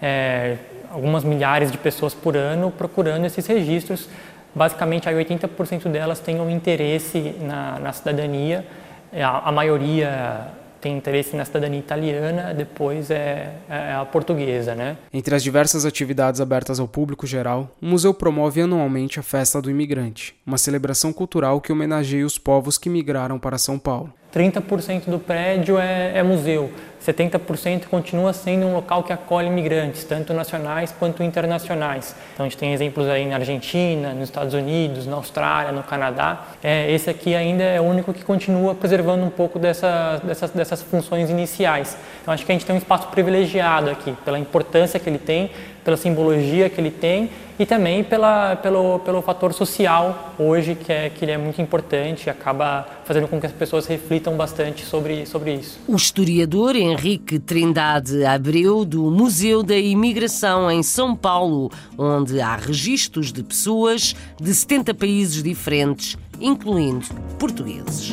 é, 0.00 0.56
algumas 0.90 1.22
milhares 1.22 1.70
de 1.70 1.76
pessoas 1.76 2.14
por 2.14 2.34
ano 2.34 2.70
procurando 2.70 3.26
esses 3.26 3.46
registros. 3.46 4.08
Basicamente, 4.54 5.06
aí 5.06 5.14
80% 5.14 5.88
delas 5.88 6.18
têm 6.18 6.40
um 6.40 6.48
interesse 6.48 7.34
na, 7.42 7.78
na 7.78 7.92
cidadania, 7.92 8.64
a, 9.12 9.50
a 9.50 9.52
maioria 9.52 10.56
tem 10.80 10.96
interesse 10.96 11.36
na 11.36 11.44
cidadania 11.44 11.78
italiana, 11.78 12.54
depois 12.54 13.10
é, 13.10 13.54
é, 13.68 13.92
a 13.92 14.04
portuguesa, 14.04 14.74
né? 14.74 14.96
Entre 15.12 15.34
as 15.34 15.42
diversas 15.42 15.84
atividades 15.84 16.40
abertas 16.40 16.80
ao 16.80 16.88
público 16.88 17.26
geral, 17.26 17.70
o 17.80 17.86
museu 17.86 18.14
promove 18.14 18.60
anualmente 18.60 19.18
a 19.18 19.22
Festa 19.22 19.60
do 19.60 19.70
Imigrante, 19.70 20.34
uma 20.46 20.58
celebração 20.58 21.12
cultural 21.12 21.60
que 21.60 21.72
homenageia 21.72 22.26
os 22.26 22.38
povos 22.38 22.78
que 22.78 22.88
migraram 22.88 23.38
para 23.38 23.58
São 23.58 23.78
Paulo. 23.78 24.12
30% 24.34 25.06
do 25.06 25.18
prédio 25.18 25.78
é, 25.78 26.18
é, 26.18 26.22
museu, 26.22 26.70
70% 27.04 27.86
continua 27.86 28.32
sendo 28.32 28.66
um 28.66 28.74
local 28.74 29.02
que 29.02 29.12
acolhe 29.12 29.46
imigrantes, 29.46 30.04
tanto 30.04 30.34
nacionais 30.34 30.94
quanto 30.98 31.22
internacionais. 31.22 32.14
Então 32.34 32.44
a 32.44 32.48
gente 32.48 32.58
tem 32.58 32.74
exemplos 32.74 33.08
aí 33.08 33.24
na 33.24 33.36
Argentina, 33.36 34.12
nos 34.12 34.24
Estados 34.24 34.52
Unidos, 34.52 35.06
na 35.06 35.16
Austrália, 35.16 35.72
no 35.72 35.82
Canadá. 35.82 36.44
É, 36.62 36.90
esse 36.92 37.08
aqui 37.08 37.34
ainda 37.34 37.62
é 37.62 37.80
o 37.80 37.84
único 37.84 38.12
que 38.12 38.22
continua 38.22 38.74
preservando 38.74 39.24
um 39.24 39.30
pouco 39.30 39.58
dessa, 39.58 40.20
dessas, 40.22 40.50
dessas 40.50 40.82
funções 40.82 41.30
iniciais. 41.30 41.96
Então 42.20 42.34
acho 42.34 42.44
que 42.44 42.52
a 42.52 42.54
gente 42.54 42.66
tem 42.66 42.74
um 42.74 42.78
espaço 42.78 43.08
privilegiado 43.08 43.88
aqui, 43.88 44.12
pela 44.24 44.38
importância 44.38 45.00
que 45.00 45.08
ele 45.08 45.18
tem, 45.18 45.50
pela 45.88 45.96
simbologia 45.96 46.68
que 46.68 46.78
ele 46.78 46.90
tem 46.90 47.30
e 47.58 47.64
também 47.64 48.04
pela, 48.04 48.56
pelo, 48.56 48.98
pelo 48.98 49.22
fator 49.22 49.54
social 49.54 50.34
hoje, 50.38 50.74
que, 50.74 50.92
é, 50.92 51.08
que 51.08 51.24
ele 51.24 51.32
é 51.32 51.38
muito 51.38 51.62
importante 51.62 52.26
e 52.26 52.30
acaba 52.30 52.86
fazendo 53.06 53.26
com 53.26 53.40
que 53.40 53.46
as 53.46 53.52
pessoas 53.52 53.86
reflitam 53.86 54.36
bastante 54.36 54.84
sobre, 54.84 55.24
sobre 55.24 55.54
isso. 55.54 55.80
O 55.88 55.96
historiador 55.96 56.76
Henrique 56.76 57.38
Trindade 57.38 58.22
Abreu, 58.22 58.84
do 58.84 59.10
Museu 59.10 59.62
da 59.62 59.78
Imigração 59.78 60.70
em 60.70 60.82
São 60.82 61.16
Paulo, 61.16 61.70
onde 61.96 62.38
há 62.38 62.54
registros 62.54 63.32
de 63.32 63.42
pessoas 63.42 64.14
de 64.38 64.52
70 64.54 64.92
países 64.92 65.42
diferentes, 65.42 66.18
incluindo 66.38 67.06
portugueses. 67.38 68.12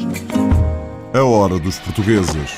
A 1.13 1.23
hora 1.25 1.59
dos 1.59 1.77
portugueses. 1.79 2.57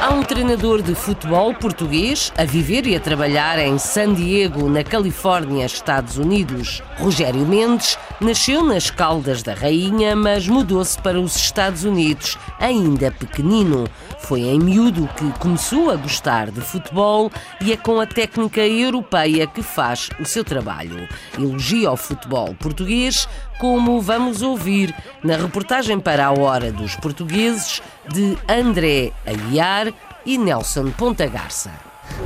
Há 0.00 0.10
um 0.10 0.22
treinador 0.22 0.80
de 0.80 0.94
futebol 0.94 1.52
português 1.52 2.32
a 2.38 2.44
viver 2.44 2.86
e 2.86 2.94
a 2.94 3.00
trabalhar 3.00 3.58
em 3.58 3.76
San 3.76 4.14
Diego, 4.14 4.68
na 4.68 4.84
Califórnia, 4.84 5.66
Estados 5.66 6.16
Unidos. 6.16 6.80
Rogério 6.96 7.44
Mendes 7.44 7.98
nasceu 8.20 8.62
nas 8.62 8.90
Caldas 8.90 9.42
da 9.42 9.54
Rainha, 9.54 10.14
mas 10.14 10.46
mudou-se 10.46 10.96
para 10.98 11.20
os 11.20 11.34
Estados 11.34 11.84
Unidos, 11.84 12.38
ainda 12.60 13.10
pequenino. 13.10 13.88
Foi 14.18 14.40
em 14.42 14.58
miúdo 14.58 15.08
que 15.16 15.30
começou 15.38 15.90
a 15.90 15.96
gostar 15.96 16.50
de 16.50 16.60
futebol 16.60 17.30
e 17.60 17.72
é 17.72 17.76
com 17.76 18.00
a 18.00 18.06
técnica 18.06 18.60
europeia 18.66 19.46
que 19.46 19.62
faz 19.62 20.10
o 20.20 20.24
seu 20.24 20.44
trabalho. 20.44 21.08
Elogia 21.36 21.90
o 21.90 21.96
futebol 21.96 22.54
português, 22.54 23.28
como 23.58 24.00
vamos 24.00 24.42
ouvir 24.42 24.94
na 25.22 25.36
reportagem 25.36 25.98
para 25.98 26.26
a 26.26 26.32
Hora 26.32 26.70
dos 26.70 26.94
Portugueses 26.96 27.80
de 28.08 28.36
André 28.48 29.12
Aguiar 29.26 29.92
e 30.26 30.36
Nelson 30.36 30.90
Ponta 30.90 31.26
Garça. 31.26 31.70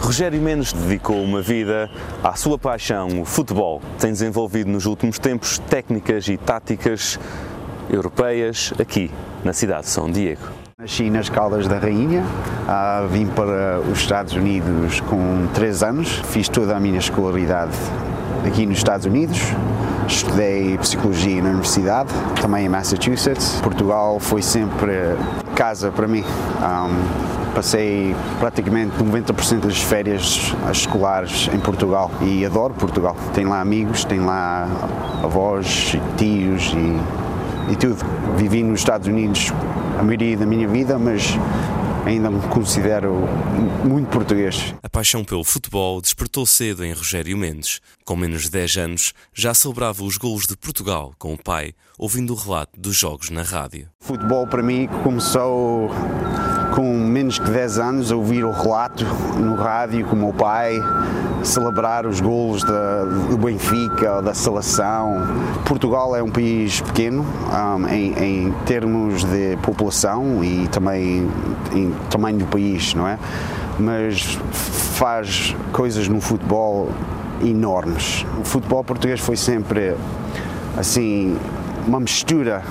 Rogério 0.01 0.41
Mendes 0.41 0.73
dedicou 0.73 1.23
uma 1.23 1.43
vida 1.43 1.91
à 2.23 2.35
sua 2.35 2.59
paixão, 2.59 3.21
o 3.21 3.25
futebol. 3.25 3.81
Tem 3.99 4.11
desenvolvido 4.11 4.71
nos 4.71 4.87
últimos 4.87 5.19
tempos 5.19 5.59
técnicas 5.59 6.27
e 6.29 6.37
táticas 6.37 7.19
europeias 7.91 8.73
aqui 8.79 9.11
na 9.45 9.53
cidade 9.53 9.83
de 9.83 9.91
São 9.91 10.11
Diego. 10.11 10.62
Nasci 10.83 11.11
nas 11.11 11.29
Caldas 11.29 11.69
da 11.69 11.79
Rainha, 11.79 12.25
ah, 12.67 13.07
vim 13.09 13.29
para 13.29 13.81
os 13.89 14.01
Estados 14.01 14.35
Unidos 14.35 14.99
com 15.03 15.47
3 15.55 15.81
anos, 15.85 16.09
fiz 16.25 16.49
toda 16.49 16.77
a 16.77 16.81
minha 16.81 16.99
escolaridade 16.99 17.71
aqui 18.45 18.67
nos 18.67 18.79
Estados 18.79 19.07
Unidos, 19.07 19.39
estudei 20.09 20.77
Psicologia 20.79 21.41
na 21.41 21.51
Universidade, 21.51 22.13
também 22.41 22.67
em 22.67 22.69
Massachusetts. 22.69 23.61
Portugal 23.63 24.19
foi 24.19 24.43
sempre 24.43 24.93
casa 25.55 25.93
para 25.93 26.09
mim. 26.09 26.25
Um, 26.25 27.55
passei 27.55 28.17
praticamente 28.41 28.97
90% 28.97 29.61
das 29.61 29.81
férias 29.81 30.53
escolares 30.73 31.49
em 31.55 31.61
Portugal 31.61 32.11
e 32.21 32.45
adoro 32.45 32.75
Portugal. 32.75 33.15
Tenho 33.33 33.51
lá 33.51 33.61
amigos, 33.61 34.05
tenho 34.05 34.27
lá 34.27 34.67
avós, 35.23 35.97
tios 36.17 36.75
e, 36.75 37.73
e 37.73 37.77
tudo. 37.77 38.05
Vivi 38.37 38.65
nos 38.65 38.81
Estados 38.81 39.07
Unidos 39.07 39.53
a 39.99 40.03
maioria 40.03 40.37
da 40.37 40.47
minha 40.47 40.69
vida, 40.69 40.99
mas 40.99 41.37
ainda 42.05 42.31
me 42.31 42.41
considero 42.49 43.15
muito 43.85 44.09
português. 44.09 44.75
A 44.83 44.89
paixão 44.89 45.25
pelo 45.25 45.45
futebol 45.45 46.01
despertou 46.01 46.45
cedo 46.47 46.85
em 46.85 46.93
Rogério 46.93 47.37
Mendes. 47.37 47.81
Com 48.05 48.17
menos 48.17 48.43
de 48.43 48.51
10 48.51 48.77
anos, 48.79 49.13
já 49.33 49.55
celebrava 49.55 50.03
os 50.03 50.17
golos 50.17 50.47
de 50.47 50.57
Portugal 50.57 51.15
com 51.19 51.33
o 51.33 51.39
pai, 51.39 51.75
ouvindo 52.03 52.33
o 52.33 52.37
relato 52.37 52.81
dos 52.81 52.97
jogos 52.97 53.31
na 53.31 53.43
rádio. 53.43 53.87
Futebol 54.01 54.45
para 54.45 54.61
mim 54.61 54.89
começou 55.05 55.89
com 56.75 56.83
menos 56.83 57.39
de 57.39 57.49
10 57.49 57.79
anos 57.79 58.11
a 58.11 58.17
ouvir 58.17 58.45
o 58.45 58.51
relato 58.51 59.05
no 59.39 59.55
rádio 59.55 60.05
com 60.07 60.17
o 60.17 60.19
meu 60.19 60.33
pai 60.33 60.75
celebrar 61.45 62.05
os 62.05 62.21
golos 62.21 62.65
da, 62.65 63.05
do 63.05 63.39
Benfica 63.39 64.21
da 64.21 64.35
seleção. 64.35 65.15
Portugal 65.65 66.17
é 66.17 66.21
um 66.21 66.29
país 66.29 66.81
pequeno 66.81 67.25
um, 67.25 67.87
em, 67.87 68.47
em, 68.49 68.53
termos 68.67 69.23
de 69.23 69.57
população 69.63 70.43
e 70.43 70.67
também 70.67 71.31
em 71.73 71.93
tamanho 72.11 72.39
do 72.39 72.47
país, 72.47 72.95
não 72.95 73.07
é? 73.07 73.17
Mas 73.79 74.41
faz 74.51 75.55
coisas 75.73 76.09
no 76.09 76.21
futebol 76.21 76.91
enormes. 77.41 78.27
O 78.41 78.45
futebol 78.45 78.83
português 78.83 79.21
foi 79.21 79.37
sempre 79.37 79.95
assim 80.77 81.37
uma 81.87 82.01
mistura, 82.01 82.63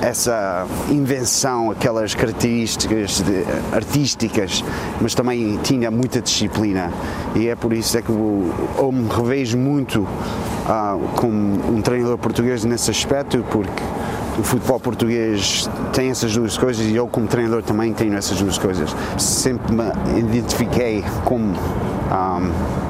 essa 0.00 0.66
invenção, 0.90 1.70
aquelas 1.70 2.14
características 2.14 3.20
de, 3.20 3.44
artísticas, 3.72 4.64
mas 5.00 5.14
também 5.14 5.58
tinha 5.62 5.90
muita 5.90 6.20
disciplina. 6.20 6.92
E 7.34 7.48
é 7.48 7.56
por 7.56 7.72
isso 7.72 7.96
é 7.98 8.02
que 8.02 8.10
eu, 8.10 8.52
eu 8.78 8.92
me 8.92 9.08
revejo 9.08 9.58
muito 9.58 10.06
como 11.16 11.74
um 11.74 11.80
treinador 11.80 12.18
português 12.18 12.64
nesse 12.64 12.90
aspecto, 12.90 13.44
porque 13.50 13.82
o 14.38 14.42
futebol 14.42 14.78
português 14.78 15.68
tem 15.92 16.10
essas 16.10 16.32
duas 16.34 16.56
coisas 16.56 16.86
e 16.86 16.94
eu 16.94 17.08
como 17.08 17.26
treinador 17.26 17.62
também 17.62 17.92
tenho 17.92 18.14
essas 18.16 18.40
duas 18.40 18.58
coisas. 18.58 18.94
Sempre 19.16 19.74
me 19.74 20.20
identifiquei 20.20 21.04
como 21.24 21.44
um, 21.46 22.87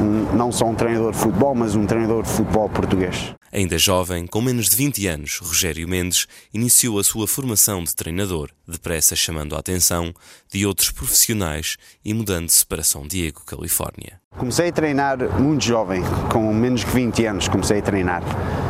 um, 0.00 0.36
não 0.36 0.50
só 0.50 0.66
um 0.66 0.74
treinador 0.74 1.12
de 1.12 1.18
futebol, 1.18 1.54
mas 1.54 1.74
um 1.74 1.86
treinador 1.86 2.22
de 2.22 2.30
futebol 2.30 2.68
português. 2.68 3.34
Ainda 3.52 3.76
jovem, 3.78 4.26
com 4.26 4.40
menos 4.40 4.68
de 4.68 4.76
20 4.76 5.06
anos, 5.08 5.38
Rogério 5.38 5.88
Mendes 5.88 6.26
iniciou 6.54 6.98
a 6.98 7.04
sua 7.04 7.26
formação 7.26 7.82
de 7.82 7.94
treinador, 7.94 8.50
depressa 8.66 9.16
chamando 9.16 9.56
a 9.56 9.58
atenção 9.58 10.14
de 10.52 10.64
outros 10.64 10.90
profissionais 10.90 11.76
e 12.04 12.14
mudando-se 12.14 12.64
para 12.64 12.82
São 12.82 13.06
Diego, 13.06 13.42
Califórnia. 13.44 14.20
Comecei 14.36 14.68
a 14.68 14.72
treinar 14.72 15.18
muito 15.40 15.64
jovem, 15.64 16.02
com 16.30 16.54
menos 16.54 16.80
de 16.80 16.86
20 16.86 17.26
anos 17.26 17.48
comecei 17.48 17.80
a 17.80 17.82
treinar. 17.82 18.22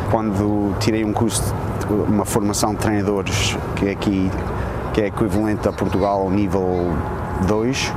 Quando 0.09 0.75
tirei 0.79 1.05
um 1.05 1.13
curso, 1.13 1.53
uma 2.07 2.25
formação 2.25 2.73
de 2.73 2.81
treinadores, 2.81 3.55
que 3.75 3.85
é 3.85 3.91
aqui 3.91 4.29
que 4.93 5.01
é 5.01 5.07
equivalente 5.07 5.67
a 5.67 5.71
Portugal 5.71 6.21
ao 6.21 6.29
nível 6.29 6.91
2, 7.47 7.93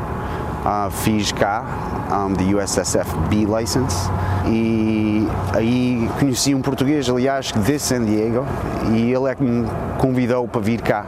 uh, 0.64 0.90
fiz 0.90 1.32
cá, 1.32 1.64
um, 2.10 2.56
USSF 2.56 3.16
B 3.28 3.44
License, 3.44 4.08
e 4.46 5.26
aí 5.52 6.08
conheci 6.18 6.54
um 6.54 6.62
português, 6.62 7.08
aliás, 7.08 7.52
de 7.52 7.78
San 7.78 8.04
Diego, 8.04 8.46
e 8.92 9.12
ele 9.12 9.30
é 9.30 9.34
que 9.34 9.42
me 9.42 9.68
convidou 9.98 10.48
para 10.48 10.60
vir 10.60 10.80
cá. 10.80 11.06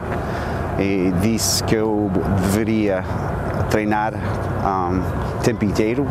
E 0.79 1.11
disse 1.21 1.63
que 1.63 1.75
eu 1.75 2.11
deveria 2.43 3.03
treinar 3.71 4.13
um, 4.13 5.39
tempo 5.41 5.65
inteiro 5.65 6.07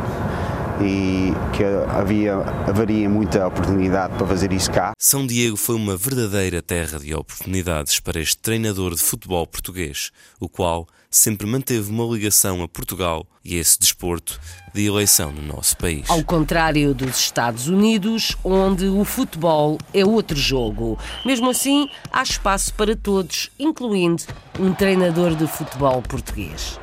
e 0.80 1.32
que 1.54 1.64
havia, 1.88 2.36
haveria 2.66 3.08
muita 3.08 3.46
oportunidade 3.46 4.14
para 4.14 4.26
fazer 4.26 4.52
isso 4.52 4.70
cá. 4.70 4.92
São 4.98 5.26
Diego 5.26 5.56
foi 5.56 5.74
uma 5.74 5.96
verdadeira 5.96 6.60
terra 6.60 6.98
de 6.98 7.14
oportunidades 7.14 8.00
para 8.00 8.20
este 8.20 8.38
treinador 8.38 8.94
de 8.94 9.00
futebol 9.00 9.46
português, 9.46 10.10
o 10.40 10.48
qual 10.48 10.86
sempre 11.16 11.46
manteve 11.46 11.90
uma 11.90 12.04
ligação 12.04 12.62
a 12.62 12.68
Portugal 12.68 13.26
e 13.44 13.56
a 13.56 13.60
esse 13.60 13.78
desporto 13.78 14.40
de 14.74 14.84
eleição 14.84 15.32
no 15.32 15.42
nosso 15.42 15.76
país. 15.76 16.08
Ao 16.10 16.22
contrário 16.22 16.94
dos 16.94 17.18
Estados 17.18 17.68
Unidos, 17.68 18.36
onde 18.44 18.86
o 18.86 19.04
futebol 19.04 19.78
é 19.94 20.04
outro 20.04 20.36
jogo. 20.36 20.98
Mesmo 21.24 21.50
assim, 21.50 21.88
há 22.12 22.22
espaço 22.22 22.74
para 22.74 22.94
todos, 22.94 23.50
incluindo 23.58 24.24
um 24.58 24.74
treinador 24.74 25.34
de 25.34 25.46
futebol 25.46 26.02
português. 26.02 26.78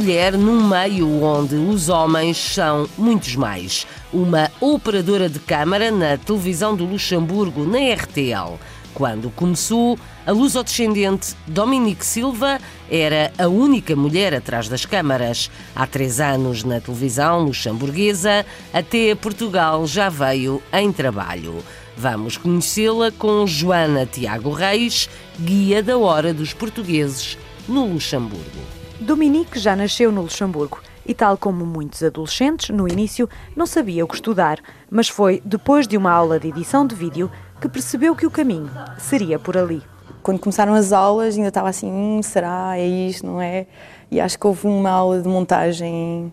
Mulher 0.00 0.32
num 0.32 0.66
meio 0.66 1.22
onde 1.22 1.56
os 1.56 1.90
homens 1.90 2.38
são 2.38 2.88
muitos 2.96 3.36
mais. 3.36 3.86
Uma 4.10 4.50
operadora 4.58 5.28
de 5.28 5.38
câmara 5.38 5.90
na 5.90 6.16
televisão 6.16 6.74
do 6.74 6.86
Luxemburgo, 6.86 7.66
na 7.66 7.92
RTL. 7.92 8.58
Quando 8.94 9.28
começou, 9.28 9.98
a 10.26 10.32
luso-descendente 10.32 11.36
Dominique 11.46 12.04
Silva 12.04 12.58
era 12.90 13.30
a 13.36 13.46
única 13.46 13.94
mulher 13.94 14.32
atrás 14.32 14.70
das 14.70 14.86
câmaras. 14.86 15.50
Há 15.76 15.86
três 15.86 16.18
anos 16.18 16.64
na 16.64 16.80
televisão 16.80 17.44
luxemburguesa, 17.44 18.46
até 18.72 19.14
Portugal 19.14 19.86
já 19.86 20.08
veio 20.08 20.62
em 20.72 20.90
trabalho. 20.90 21.62
Vamos 21.94 22.38
conhecê-la 22.38 23.10
com 23.10 23.46
Joana 23.46 24.06
Tiago 24.06 24.50
Reis, 24.50 25.10
guia 25.38 25.82
da 25.82 25.98
Hora 25.98 26.32
dos 26.32 26.54
Portugueses 26.54 27.36
no 27.68 27.84
Luxemburgo. 27.84 28.79
Dominique 29.00 29.58
já 29.58 29.74
nasceu 29.74 30.12
no 30.12 30.20
Luxemburgo 30.20 30.78
e, 31.06 31.14
tal 31.14 31.38
como 31.38 31.64
muitos 31.64 32.02
adolescentes, 32.02 32.68
no 32.68 32.86
início 32.86 33.26
não 33.56 33.64
sabia 33.64 34.04
o 34.04 34.08
que 34.08 34.14
estudar, 34.14 34.60
mas 34.90 35.08
foi 35.08 35.40
depois 35.42 35.88
de 35.88 35.96
uma 35.96 36.12
aula 36.12 36.38
de 36.38 36.48
edição 36.48 36.86
de 36.86 36.94
vídeo 36.94 37.30
que 37.60 37.68
percebeu 37.68 38.14
que 38.14 38.26
o 38.26 38.30
caminho 38.30 38.70
seria 38.98 39.38
por 39.38 39.56
ali. 39.56 39.82
Quando 40.22 40.38
começaram 40.38 40.74
as 40.74 40.92
aulas, 40.92 41.34
ainda 41.34 41.48
estava 41.48 41.70
assim: 41.70 41.90
hum, 41.90 42.22
será? 42.22 42.76
É 42.76 42.86
isto, 42.86 43.26
não 43.26 43.40
é? 43.40 43.66
E 44.10 44.20
acho 44.20 44.38
que 44.38 44.46
houve 44.46 44.66
uma 44.66 44.90
aula 44.90 45.22
de 45.22 45.28
montagem, 45.28 46.30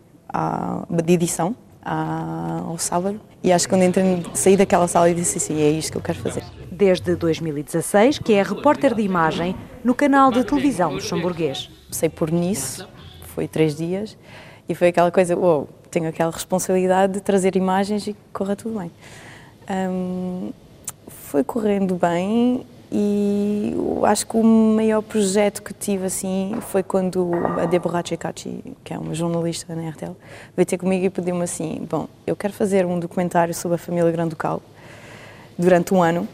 de 0.90 1.14
edição, 1.14 1.56
ao 1.82 2.78
sábado. 2.78 3.22
E 3.42 3.54
acho 3.54 3.66
que 3.66 3.74
quando 3.74 3.84
entrei, 3.84 4.26
saí 4.34 4.58
daquela 4.58 4.90
sala 4.90 5.10
e 5.10 5.14
disse 5.14 5.38
assim: 5.38 5.62
é 5.62 5.70
isto 5.70 5.94
que 5.94 5.98
eu 5.98 6.02
quero 6.02 6.20
fazer. 6.20 6.44
Desde 6.70 7.16
2016, 7.16 8.20
que 8.20 8.34
é 8.34 8.44
repórter 8.44 8.94
de 8.94 9.02
imagem 9.04 9.56
no 9.86 9.96
canal 9.96 10.32
de 10.32 10.44
televisão 10.44 10.92
luxemburguês. 10.92 11.77
Comecei 11.88 12.10
por 12.10 12.32
Nice, 12.32 12.86
foi 13.24 13.48
três 13.48 13.76
dias, 13.76 14.18
e 14.68 14.76
foi 14.76 14.90
aquela 14.90 15.10
coisa, 15.10 15.38
uou, 15.38 15.70
tenho 15.90 16.10
aquela 16.10 16.32
responsabilidade 16.32 17.14
de 17.14 17.22
trazer 17.22 17.56
imagens 17.56 18.06
e 18.08 18.16
corra 18.34 18.56
tudo 18.56 18.78
bem. 18.80 18.92
Um, 19.70 20.52
foi 21.08 21.44
correndo 21.44 21.96
bem 21.96 22.66
e 22.92 23.74
acho 24.04 24.26
que 24.28 24.38
o 24.38 24.44
maior 24.44 25.02
projeto 25.02 25.62
que 25.62 25.74
tive 25.74 26.06
assim 26.06 26.58
foi 26.62 26.82
quando 26.82 27.32
a 27.60 27.66
Deborah 27.66 28.02
Cecacci, 28.06 28.64
que 28.84 28.94
é 28.94 28.98
uma 28.98 29.14
jornalista 29.14 29.76
na 29.76 29.90
RTL, 29.90 30.12
veio 30.56 30.66
ter 30.66 30.78
comigo 30.78 31.06
e 31.06 31.10
pediu-me 31.10 31.44
assim: 31.44 31.86
Bom, 31.90 32.08
eu 32.26 32.36
quero 32.36 32.54
fazer 32.54 32.86
um 32.86 33.00
documentário 33.00 33.54
sobre 33.54 33.76
a 33.76 33.78
família 33.78 34.10
Granducal 34.12 34.62
durante 35.58 35.94
um 35.94 36.02
ano, 36.02 36.28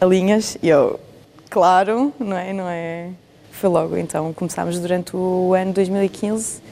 a 0.00 0.04
linhas, 0.04 0.58
e 0.62 0.68
eu, 0.68 1.00
claro, 1.48 2.12
não 2.18 2.36
é? 2.36 2.52
Não 2.52 2.68
é 2.68 3.10
foi 3.58 3.68
logo 3.68 3.96
então. 3.96 4.32
Começámos 4.32 4.78
durante 4.78 5.16
o 5.16 5.52
ano 5.52 5.72
2015, 5.72 6.62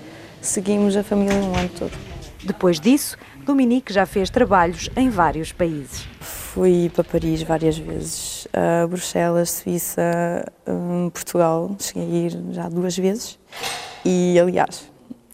seguimos 0.40 0.96
a 0.96 1.02
família 1.02 1.34
um 1.34 1.56
ano 1.56 1.70
todo. 1.76 1.92
Depois 2.44 2.78
disso, 2.78 3.16
Dominique 3.44 3.92
já 3.92 4.06
fez 4.06 4.30
trabalhos 4.30 4.88
em 4.96 5.10
vários 5.10 5.52
países. 5.52 6.06
Fui 6.20 6.90
para 6.94 7.04
Paris 7.04 7.42
várias 7.42 7.76
vezes, 7.76 8.46
a 8.52 8.86
Bruxelas, 8.86 9.50
Suíça, 9.50 10.44
um, 10.66 11.10
Portugal, 11.10 11.74
cheguei 11.78 12.04
a 12.04 12.26
ir 12.26 12.38
já 12.52 12.68
duas 12.68 12.96
vezes. 12.96 13.38
E, 14.04 14.38
aliás, 14.40 14.88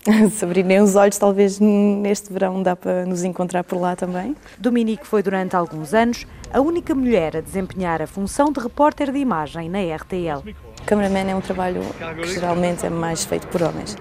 se 0.32 0.44
abrirem 0.44 0.80
os 0.80 0.96
olhos, 0.96 1.18
talvez 1.18 1.60
neste 1.60 2.32
verão 2.32 2.62
dá 2.62 2.74
para 2.74 3.04
nos 3.04 3.24
encontrar 3.24 3.62
por 3.62 3.78
lá 3.78 3.94
também. 3.94 4.34
Dominique 4.58 5.06
foi 5.06 5.22
durante 5.22 5.54
alguns 5.54 5.92
anos 5.92 6.26
a 6.52 6.60
única 6.60 6.94
mulher 6.94 7.36
a 7.36 7.40
desempenhar 7.40 8.02
a 8.02 8.06
função 8.06 8.50
de 8.50 8.60
repórter 8.60 9.12
de 9.12 9.18
imagem 9.18 9.68
na 9.68 9.78
RTL. 9.78 10.42
Cameraman 10.86 11.30
é 11.30 11.34
um 11.34 11.40
trabalho 11.40 11.80
que 12.20 12.34
geralmente 12.34 12.84
é 12.84 12.90
mais 12.90 13.24
feito 13.24 13.46
por 13.48 13.62
homens. 13.62 13.96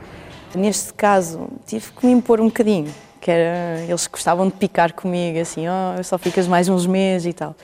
Neste 0.55 0.93
caso, 0.93 1.47
tive 1.65 1.91
que 1.91 2.05
me 2.05 2.11
impor 2.11 2.41
um 2.41 2.45
bocadinho, 2.45 2.93
que 3.21 3.31
era, 3.31 3.81
eles 3.81 4.07
gostavam 4.07 4.47
de 4.47 4.53
picar 4.53 4.93
comigo, 4.93 5.39
assim, 5.39 5.65
oh, 5.67 6.03
só 6.03 6.17
ficas 6.17 6.47
mais 6.47 6.67
uns 6.67 6.85
meses 6.85 7.27
e 7.27 7.33
tal. 7.33 7.55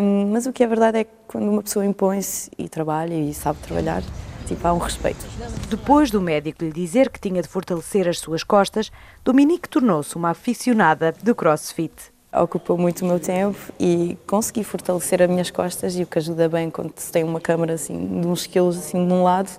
Um, 0.00 0.30
mas 0.32 0.46
o 0.46 0.52
que 0.52 0.64
é 0.64 0.66
verdade 0.66 0.98
é 0.98 1.04
que 1.04 1.10
quando 1.26 1.48
uma 1.50 1.62
pessoa 1.62 1.84
impõe-se 1.84 2.50
e 2.56 2.68
trabalha 2.68 3.14
e 3.14 3.34
sabe 3.34 3.58
trabalhar, 3.60 4.02
tipo, 4.46 4.66
há 4.66 4.72
um 4.72 4.78
respeito. 4.78 5.26
Depois 5.68 6.10
do 6.10 6.20
médico 6.20 6.64
lhe 6.64 6.72
dizer 6.72 7.10
que 7.10 7.20
tinha 7.20 7.42
de 7.42 7.48
fortalecer 7.48 8.08
as 8.08 8.18
suas 8.18 8.42
costas, 8.42 8.90
Dominique 9.24 9.68
tornou-se 9.68 10.16
uma 10.16 10.30
aficionada 10.30 11.12
do 11.22 11.34
crossfit 11.34 11.92
ocupou 12.32 12.76
muito 12.76 13.04
o 13.04 13.08
meu 13.08 13.18
tempo 13.18 13.58
e 13.78 14.16
consegui 14.26 14.62
fortalecer 14.62 15.22
as 15.22 15.28
minhas 15.28 15.50
costas 15.50 15.96
e 15.96 16.02
o 16.02 16.06
que 16.06 16.18
ajuda 16.18 16.48
bem 16.48 16.70
quando 16.70 16.92
se 16.96 17.10
tem 17.10 17.24
uma 17.24 17.40
câmera 17.40 17.74
assim 17.74 18.20
de 18.20 18.26
uns 18.26 18.46
quilos 18.46 18.76
assim 18.76 19.06
de 19.06 19.12
um 19.12 19.22
lado, 19.22 19.50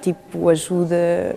tipo 0.00 0.48
ajuda 0.48 1.36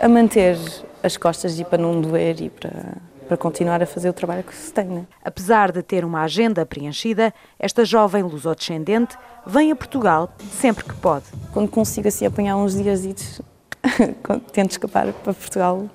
a 0.00 0.08
manter 0.08 0.58
as 1.02 1.16
costas 1.16 1.58
e 1.58 1.64
para 1.64 1.78
não 1.78 2.00
doer 2.00 2.40
e 2.40 2.50
para 2.50 2.96
para 3.26 3.36
continuar 3.36 3.82
a 3.82 3.86
fazer 3.86 4.08
o 4.08 4.12
trabalho 4.12 4.44
que 4.44 4.54
se 4.54 4.72
tem. 4.72 4.84
Né? 4.84 5.06
Apesar 5.24 5.72
de 5.72 5.82
ter 5.82 6.04
uma 6.04 6.22
agenda 6.22 6.64
preenchida, 6.64 7.34
esta 7.58 7.84
jovem 7.84 8.22
lusodescendente 8.22 9.16
vem 9.44 9.72
a 9.72 9.76
Portugal 9.76 10.32
sempre 10.52 10.84
que 10.84 10.94
pode. 10.94 11.24
Quando 11.52 11.68
consigo 11.68 12.08
assim 12.08 12.26
apanhar 12.26 12.56
uns 12.56 12.74
dias 12.74 13.02
tento 14.52 14.70
escapar 14.70 15.12
para 15.12 15.34
Portugal 15.34 15.88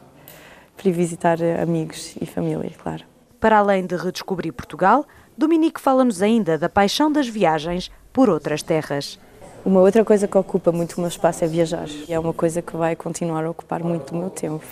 para 0.76 0.90
ir 0.90 0.92
visitar 0.94 1.38
amigos 1.62 2.16
e 2.20 2.26
família, 2.26 2.72
claro. 2.82 3.11
Para 3.42 3.58
além 3.58 3.88
de 3.88 3.96
redescobrir 3.96 4.54
Portugal, 4.54 5.04
Dominique 5.36 5.82
fala-nos 5.82 6.22
ainda 6.22 6.60
da 6.60 6.70
paixão 6.70 7.12
das 7.12 7.28
viagens 7.28 7.90
por 8.14 8.30
outras 8.30 8.62
terras. 8.62 9.20
Uma 9.66 9.80
outra 9.80 10.06
coisa 10.06 10.28
que 10.28 10.38
ocupa 10.38 10.72
muito 10.72 10.94
o 10.94 11.00
meu 11.00 11.08
espaço 11.08 11.44
é 11.44 11.48
viajar. 11.48 11.88
E 12.08 12.14
é 12.14 12.20
uma 12.20 12.36
coisa 12.36 12.62
que 12.62 12.78
vai 12.78 12.96
continuar 12.96 13.44
a 13.44 13.50
ocupar 13.50 13.84
muito 13.84 14.14
do 14.14 14.20
meu 14.20 14.30
tempo. 14.30 14.64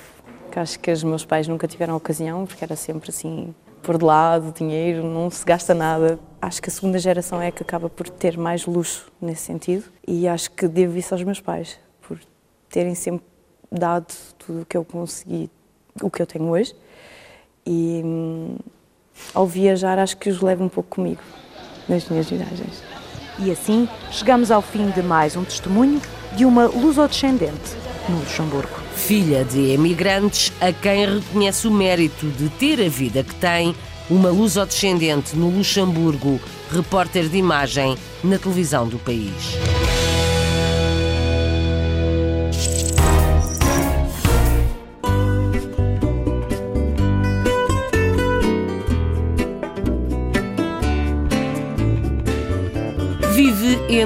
Que 0.52 0.60
acho 0.60 0.80
que 0.80 0.92
os 0.92 1.04
meus 1.04 1.26
pais 1.26 1.48
nunca 1.48 1.68
tiveram 1.68 1.96
ocasião, 1.96 2.46
porque 2.46 2.64
era 2.64 2.76
sempre 2.76 3.10
assim, 3.10 3.56
por 3.82 3.98
de 3.98 4.06
lado, 4.06 4.54
dinheiro, 4.56 5.04
não 5.04 5.32
se 5.32 5.44
gasta 5.44 5.74
nada. 5.74 6.20
Acho 6.40 6.62
que 6.62 6.70
a 6.70 6.72
segunda 6.72 7.00
geração 7.00 7.42
é 7.42 7.50
que 7.50 7.64
acaba 7.64 7.90
por 7.90 8.08
ter 8.08 8.38
mais 8.38 8.68
luxo 8.68 9.12
nesse 9.20 9.42
sentido. 9.42 9.86
E 10.08 10.28
acho 10.28 10.52
que 10.52 10.68
devo 10.68 10.96
isso 10.96 11.16
aos 11.16 11.24
meus 11.24 11.42
pais, 11.42 11.80
por 12.08 12.20
terem 12.70 12.94
sempre 12.94 13.26
dado 13.72 14.14
tudo 14.38 14.62
o 14.62 14.66
que 14.68 14.78
eu 14.78 14.86
consegui, 14.86 15.50
o 16.04 16.12
que 16.12 16.22
eu 16.22 16.28
tenho 16.28 16.46
hoje. 16.50 16.76
E 17.70 18.02
hum, 18.04 18.56
ao 19.32 19.46
viajar, 19.46 20.00
acho 20.00 20.18
que 20.18 20.28
os 20.28 20.42
levo 20.42 20.64
um 20.64 20.70
pouco 20.70 20.96
comigo 20.96 21.22
nas 21.88 22.10
minhas 22.10 22.28
viagens. 22.28 22.82
E 23.38 23.52
assim 23.52 23.88
chegamos 24.12 24.50
ao 24.50 24.60
fim 24.60 24.90
de 24.90 25.04
mais 25.04 25.36
um 25.36 25.44
testemunho 25.44 26.02
de 26.36 26.46
uma 26.46 26.66
lusodescendente 26.66 27.76
no 28.10 28.18
Luxemburgo. 28.18 28.74
Filha 28.96 29.46
de 29.46 29.72
emigrantes 29.72 30.52
a 30.60 30.74
quem 30.74 31.06
reconhece 31.06 31.68
o 31.68 31.72
mérito 31.72 32.26
de 32.32 32.50
ter 32.50 32.84
a 32.84 32.90
vida 32.90 33.24
que 33.24 33.36
tem, 33.36 33.76
uma 34.10 34.30
lusodescendente 34.30 35.36
no 35.36 35.50
Luxemburgo, 35.50 36.40
repórter 36.72 37.30
de 37.30 37.38
imagem 37.38 37.96
na 38.24 38.40
televisão 38.40 38.88
do 38.88 38.98
país. 38.98 39.60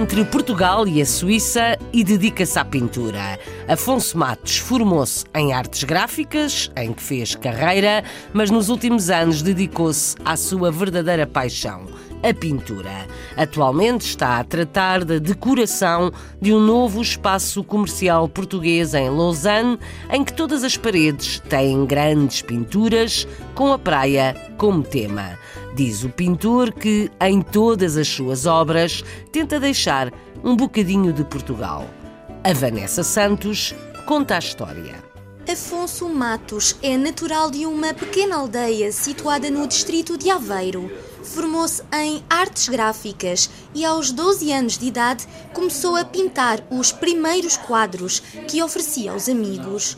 Entre 0.03 0.25
Portugal 0.25 0.85
e 0.85 1.01
a 1.01 1.05
Suíça 1.05 1.79
e 1.93 2.03
dedica-se 2.03 2.59
à 2.59 2.65
pintura. 2.65 3.39
Afonso 3.69 4.17
Matos 4.17 4.57
formou-se 4.57 5.23
em 5.33 5.53
artes 5.53 5.85
gráficas, 5.85 6.69
em 6.75 6.91
que 6.91 7.01
fez 7.01 7.35
carreira, 7.35 8.03
mas 8.33 8.49
nos 8.49 8.67
últimos 8.67 9.09
anos 9.09 9.41
dedicou-se 9.41 10.17
à 10.25 10.35
sua 10.35 10.69
verdadeira 10.73 11.25
paixão, 11.25 11.85
a 12.23 12.33
pintura. 12.33 13.05
Atualmente 13.35 14.01
está 14.01 14.39
a 14.39 14.43
tratar 14.43 15.03
da 15.03 15.17
decoração 15.17 16.11
de 16.41 16.53
um 16.53 16.59
novo 16.59 17.01
espaço 17.01 17.63
comercial 17.63 18.27
português 18.29 18.93
em 18.93 19.09
Lausanne, 19.09 19.77
em 20.09 20.23
que 20.23 20.33
todas 20.33 20.63
as 20.63 20.77
paredes 20.77 21.39
têm 21.49 21.85
grandes 21.85 22.41
pinturas 22.41 23.27
com 23.53 23.73
a 23.73 23.77
praia 23.77 24.35
como 24.57 24.81
tema. 24.81 25.37
Diz 25.75 26.03
o 26.03 26.09
pintor 26.09 26.71
que, 26.71 27.11
em 27.19 27.41
todas 27.41 27.97
as 27.97 28.07
suas 28.07 28.45
obras, 28.45 29.03
tenta 29.31 29.59
deixar 29.59 30.11
um 30.43 30.55
bocadinho 30.55 31.11
de 31.11 31.23
Portugal. 31.23 31.89
A 32.43 32.53
Vanessa 32.53 33.03
Santos 33.03 33.73
conta 34.05 34.35
a 34.35 34.39
história. 34.39 35.03
Afonso 35.49 36.07
Matos 36.07 36.77
é 36.81 36.97
natural 36.97 37.51
de 37.51 37.65
uma 37.65 37.93
pequena 37.93 38.37
aldeia 38.37 38.91
situada 38.91 39.49
no 39.51 39.67
distrito 39.67 40.17
de 40.17 40.29
Aveiro. 40.29 40.89
Formou-se 41.23 41.81
em 41.93 42.21
artes 42.29 42.67
gráficas 42.67 43.49
e, 43.73 43.85
aos 43.85 44.11
12 44.11 44.51
anos 44.51 44.77
de 44.77 44.87
idade, 44.87 45.25
começou 45.53 45.95
a 45.95 46.03
pintar 46.03 46.59
os 46.69 46.91
primeiros 46.91 47.55
quadros 47.55 48.19
que 48.47 48.61
oferecia 48.61 49.11
aos 49.13 49.29
amigos. 49.29 49.97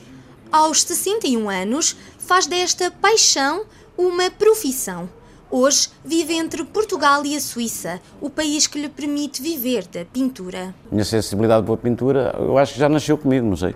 Aos 0.52 0.84
61 0.84 1.50
anos, 1.50 1.98
faz 2.20 2.46
desta 2.46 2.92
paixão 2.92 3.66
uma 3.98 4.30
profissão. 4.30 5.10
Hoje 5.50 5.90
vive 6.04 6.34
entre 6.34 6.64
Portugal 6.64 7.26
e 7.26 7.36
a 7.36 7.40
Suíça, 7.40 8.00
o 8.22 8.30
país 8.30 8.68
que 8.68 8.80
lhe 8.80 8.90
permite 8.90 9.42
viver 9.42 9.88
da 9.88 10.06
pintura. 10.06 10.74
Minha 10.92 11.06
sensibilidade 11.06 11.66
pela 11.66 11.78
pintura, 11.78 12.36
eu 12.38 12.58
acho 12.58 12.74
que 12.74 12.80
já 12.80 12.90
nasceu 12.90 13.18
comigo, 13.18 13.48
não 13.48 13.56
sei. 13.56 13.76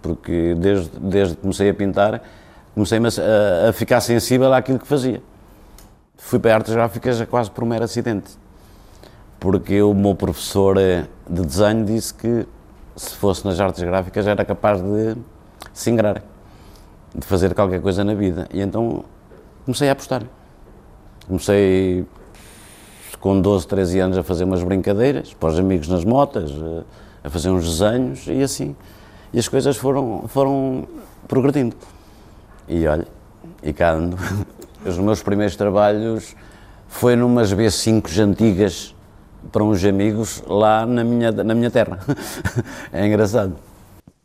Porque 0.00 0.54
desde, 0.54 0.90
desde 0.98 1.34
que 1.34 1.42
comecei 1.42 1.68
a 1.70 1.74
pintar, 1.74 2.22
comecei 2.74 2.98
a, 2.98 3.68
a 3.68 3.72
ficar 3.72 4.00
sensível 4.00 4.52
àquilo 4.52 4.78
que 4.78 4.86
fazia. 4.86 5.22
Fui 6.18 6.38
para 6.38 6.56
artes 6.56 6.74
gráficas 6.74 7.24
quase 7.24 7.50
por 7.50 7.64
um 7.64 7.66
mero 7.66 7.84
acidente. 7.84 8.36
Porque 9.40 9.80
o 9.80 9.94
meu 9.94 10.14
professor 10.14 10.76
de 10.76 11.06
desenho 11.46 11.84
disse 11.84 12.12
que 12.12 12.46
se 12.96 13.14
fosse 13.14 13.44
nas 13.46 13.58
artes 13.60 13.82
gráficas 13.82 14.26
era 14.26 14.44
capaz 14.44 14.82
de 14.82 15.16
se 15.72 15.90
ingrar, 15.90 16.22
de 17.14 17.24
fazer 17.24 17.54
qualquer 17.54 17.80
coisa 17.80 18.04
na 18.04 18.14
vida. 18.14 18.48
E 18.52 18.60
então 18.60 19.04
comecei 19.64 19.88
a 19.88 19.92
apostar. 19.92 20.24
Comecei 21.26 22.04
com 23.20 23.40
12, 23.40 23.66
13 23.66 24.00
anos 24.00 24.18
a 24.18 24.22
fazer 24.22 24.44
umas 24.44 24.62
brincadeiras 24.62 25.32
para 25.32 25.50
os 25.50 25.58
amigos 25.58 25.88
nas 25.88 26.04
motas, 26.04 26.50
a 27.22 27.30
fazer 27.30 27.50
uns 27.50 27.64
desenhos 27.64 28.26
e 28.26 28.42
assim. 28.42 28.76
E 29.32 29.38
as 29.38 29.46
coisas 29.46 29.76
foram, 29.76 30.24
foram 30.26 30.86
progredindo. 31.28 31.76
E 32.66 32.86
olha, 32.86 33.06
e 33.62 33.72
cá 33.72 33.92
ando. 33.92 34.16
Os 34.84 34.96
meus 34.98 35.22
primeiros 35.22 35.56
trabalhos 35.56 36.36
foi 36.88 37.16
numas 37.16 37.52
B5 37.52 38.18
antigas 38.18 38.94
para 39.52 39.64
uns 39.64 39.84
amigos 39.84 40.42
lá 40.46 40.86
na 40.86 41.04
minha, 41.04 41.32
na 41.32 41.54
minha 41.54 41.70
terra. 41.70 41.98
É 42.92 43.06
engraçado. 43.06 43.56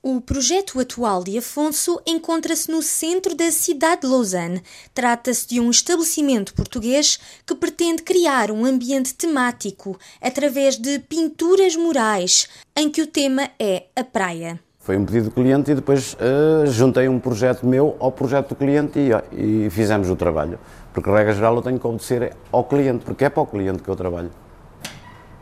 O 0.06 0.20
projeto 0.20 0.82
atual 0.82 1.24
de 1.24 1.38
Afonso 1.38 1.98
encontra-se 2.06 2.70
no 2.70 2.82
centro 2.82 3.34
da 3.34 3.50
cidade 3.52 4.02
de 4.02 4.08
Lausanne. 4.08 4.62
Trata-se 4.94 5.48
de 5.48 5.62
um 5.62 5.72
estabelecimento 5.72 6.54
português 6.54 7.18
que 7.46 7.56
pretende 7.56 8.04
criar 8.04 8.52
um 8.52 8.66
ambiente 8.66 9.14
temático 9.14 9.98
através 10.22 10.76
de 10.76 11.00
pinturas 11.00 11.78
murais, 11.78 12.50
em 12.76 12.90
que 12.90 13.02
o 13.02 13.08
tema 13.08 13.50
é 13.58 13.86
a 13.96 14.04
praia. 14.04 14.60
Foi 14.84 14.98
um 14.98 15.06
pedido 15.06 15.30
do 15.30 15.32
cliente 15.32 15.72
e 15.72 15.76
depois 15.76 16.14
uh, 16.16 16.68
juntei 16.68 17.08
um 17.08 17.18
projeto 17.18 17.66
meu 17.66 17.96
ao 18.02 18.12
projeto 18.12 18.50
do 18.50 18.56
cliente 18.56 19.00
e, 19.00 19.66
e 19.66 19.70
fizemos 19.70 20.10
o 20.10 20.16
trabalho. 20.16 20.60
Porque, 20.94 21.10
regra 21.10 21.32
geral, 21.34 21.56
eu 21.56 21.62
tenho 21.62 21.80
que 21.80 21.88
obedecer 21.88 22.36
ao 22.52 22.66
cliente, 22.66 23.06
porque 23.06 23.24
é 23.24 23.30
para 23.30 23.42
o 23.42 23.48
cliente 23.48 23.82
que 23.82 23.88
eu 23.88 23.96
trabalho. 23.96 24.30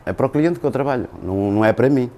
É 0.06 0.12
para 0.12 0.26
o 0.26 0.28
cliente 0.28 0.60
que 0.60 0.64
eu 0.64 0.70
trabalho, 0.70 1.08
não, 1.20 1.50
não 1.50 1.64
é 1.64 1.72
para 1.72 1.90
mim. 1.90 2.08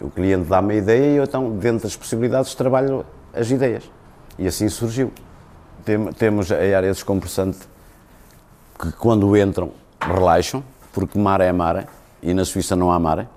O 0.00 0.08
cliente 0.08 0.48
dá-me 0.48 0.74
a 0.74 0.76
ideia 0.76 1.04
e 1.04 1.16
eu, 1.16 1.24
então, 1.24 1.50
dentro 1.50 1.82
das 1.82 1.96
possibilidades, 1.96 2.54
trabalho 2.54 3.04
as 3.34 3.50
ideias. 3.50 3.90
E 4.38 4.46
assim 4.46 4.68
surgiu. 4.68 5.10
Tem, 5.84 6.12
temos 6.12 6.52
a 6.52 6.58
área 6.58 6.92
descompressante 6.92 7.58
que, 8.78 8.92
quando 8.92 9.36
entram, 9.36 9.72
relaxam, 10.00 10.62
porque 10.92 11.18
mar 11.18 11.40
é 11.40 11.50
mar 11.50 11.88
e 12.22 12.32
na 12.32 12.44
Suíça 12.44 12.76
não 12.76 12.92
há 12.92 13.00
mar. 13.00 13.28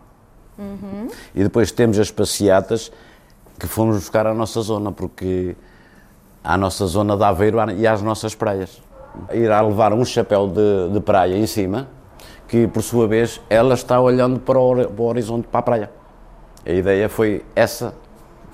Uhum. 0.59 1.07
E 1.33 1.43
depois 1.43 1.71
temos 1.71 1.97
as 1.97 2.11
passeatas 2.11 2.91
que 3.59 3.67
fomos 3.67 3.95
buscar 3.95 4.27
à 4.27 4.33
nossa 4.33 4.61
zona, 4.61 4.91
porque 4.91 5.55
à 6.43 6.57
nossa 6.57 6.85
zona 6.85 7.17
de 7.17 7.23
Aveiro 7.23 7.57
e 7.71 7.87
às 7.87 8.01
nossas 8.01 8.35
praias. 8.35 8.81
Irá 9.33 9.61
levar 9.61 9.93
um 9.93 10.03
chapéu 10.05 10.47
de, 10.47 10.93
de 10.93 10.99
praia 10.99 11.35
em 11.35 11.47
cima, 11.47 11.87
que 12.47 12.67
por 12.67 12.83
sua 12.83 13.07
vez 13.07 13.41
ela 13.49 13.73
está 13.73 13.99
olhando 13.99 14.39
para 14.39 14.59
o, 14.59 14.75
para 14.87 15.01
o 15.01 15.05
horizonte, 15.05 15.47
para 15.47 15.59
a 15.59 15.63
praia. 15.63 15.91
A 16.65 16.71
ideia 16.71 17.09
foi 17.09 17.43
essa 17.55 17.95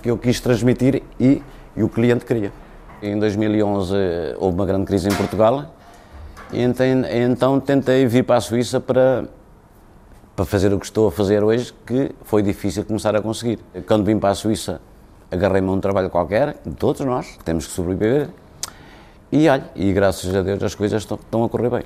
que 0.02 0.10
eu 0.10 0.18
quis 0.18 0.40
transmitir 0.40 1.04
e, 1.20 1.42
e 1.76 1.84
o 1.84 1.90
cliente 1.90 2.26
queria. 2.26 2.52
Em 3.02 3.18
2011 3.18 3.96
houve 4.38 4.56
uma 4.56 4.66
grande 4.66 4.86
crise 4.86 5.10
em 5.10 5.16
Portugal 5.16 5.74
e 6.54 6.62
então, 6.62 6.86
então 7.10 7.60
tentei 7.60 8.06
vir 8.06 8.24
para 8.24 8.36
a 8.36 8.42
Suíça 8.42 8.80
para, 8.80 9.26
para 10.36 10.46
fazer 10.46 10.74
o 10.74 10.80
que 10.80 10.86
estou 10.86 11.08
a 11.08 11.12
fazer 11.12 11.44
hoje, 11.44 11.74
que 11.86 12.12
foi 12.24 12.42
difícil 12.42 12.84
começar 12.86 13.16
a 13.16 13.22
conseguir. 13.22 13.60
Quando 13.88 14.06
vim 14.06 14.20
para 14.20 14.30
a 14.30 14.36
Suíça, 14.36 14.82
agarrei-me 15.32 15.70
a 15.70 15.72
um 15.72 15.80
trabalho 15.80 16.10
qualquer, 16.10 16.56
todos 16.78 17.02
nós 17.02 17.38
temos 17.44 17.66
que 17.66 17.74
sobreviver, 17.74 18.30
e 19.32 19.48
olha, 19.48 19.64
e 19.76 19.94
graças 19.94 20.36
a 20.36 20.42
Deus 20.42 20.62
as 20.62 20.76
coisas 20.76 21.02
estão, 21.02 21.18
estão 21.18 21.44
a 21.44 21.50
correr 21.50 21.70
bem. 21.70 21.84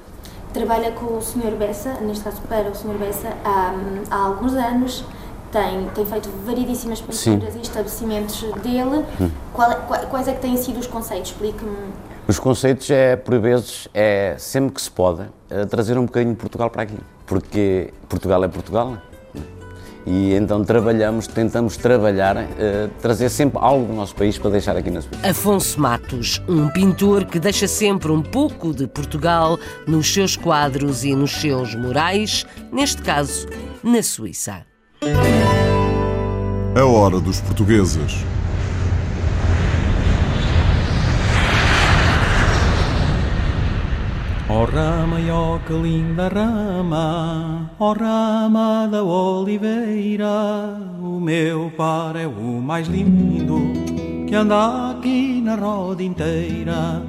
Trabalha 0.51 0.91
com 0.91 1.17
o 1.17 1.21
Sr. 1.21 1.55
Bessa, 1.57 1.93
neste 2.01 2.23
caso 2.23 2.41
para 2.43 2.69
o 2.69 2.75
Sr. 2.75 2.97
Bessa, 2.97 3.29
há, 3.43 3.73
há 4.09 4.25
alguns 4.25 4.53
anos 4.53 5.05
tem, 5.51 5.87
tem 5.93 6.05
feito 6.05 6.29
variedíssimas 6.45 7.01
pinturas 7.01 7.55
e 7.55 7.61
estabelecimentos 7.61 8.41
dele. 8.61 9.05
Hum. 9.21 9.29
Qual, 9.53 9.69
quais 10.09 10.27
é 10.27 10.33
que 10.33 10.41
têm 10.41 10.57
sido 10.57 10.79
os 10.79 10.87
conceitos? 10.87 11.31
Explique-me. 11.31 11.93
Os 12.27 12.39
conceitos 12.39 12.89
é, 12.89 13.15
por 13.15 13.39
vezes, 13.39 13.87
é 13.93 14.35
sempre 14.37 14.73
que 14.73 14.81
se 14.81 14.89
pode, 14.89 15.23
é 15.49 15.65
trazer 15.65 15.97
um 15.97 16.05
bocadinho 16.05 16.33
de 16.33 16.39
Portugal 16.39 16.69
para 16.69 16.81
aqui. 16.81 16.97
Porque 17.25 17.93
Portugal 18.09 18.43
é 18.43 18.47
Portugal. 18.47 18.97
E 20.05 20.33
então 20.33 20.63
trabalhamos, 20.63 21.25
tentamos 21.25 21.77
trabalhar, 21.77 22.37
uh, 22.37 22.89
trazer 23.01 23.29
sempre 23.29 23.57
algo 23.59 23.87
do 23.87 23.93
nosso 23.93 24.15
país 24.15 24.37
para 24.37 24.51
deixar 24.51 24.77
aqui 24.77 24.91
na 24.91 25.01
Suíça. 25.01 25.27
Afonso 25.27 25.79
Matos, 25.79 26.41
um 26.47 26.69
pintor 26.69 27.25
que 27.25 27.39
deixa 27.39 27.67
sempre 27.67 28.11
um 28.11 28.21
pouco 28.21 28.73
de 28.73 28.87
Portugal 28.87 29.57
nos 29.87 30.13
seus 30.13 30.37
quadros 30.37 31.03
e 31.03 31.15
nos 31.15 31.31
seus 31.31 31.73
murais, 31.73 32.45
neste 32.71 33.01
caso, 33.01 33.47
na 33.83 34.03
Suíça. 34.03 34.65
A 36.75 36.85
hora 36.85 37.19
dos 37.19 37.41
portugueses. 37.41 38.23
Rama, 44.75 45.17
ó 45.31 45.57
que 45.59 45.71
linda 45.73 46.27
rama, 46.27 47.71
ó 47.79 47.93
rama 47.93 48.87
da 48.91 49.01
oliveira, 49.01 50.77
o 51.01 51.17
meu 51.17 51.71
par 51.77 52.17
é 52.17 52.27
o 52.27 52.61
mais 52.61 52.85
lindo 52.89 53.57
que 54.27 54.35
anda 54.35 54.91
aqui 54.91 55.39
na 55.41 55.55
roda 55.55 56.03
inteira. 56.03 57.01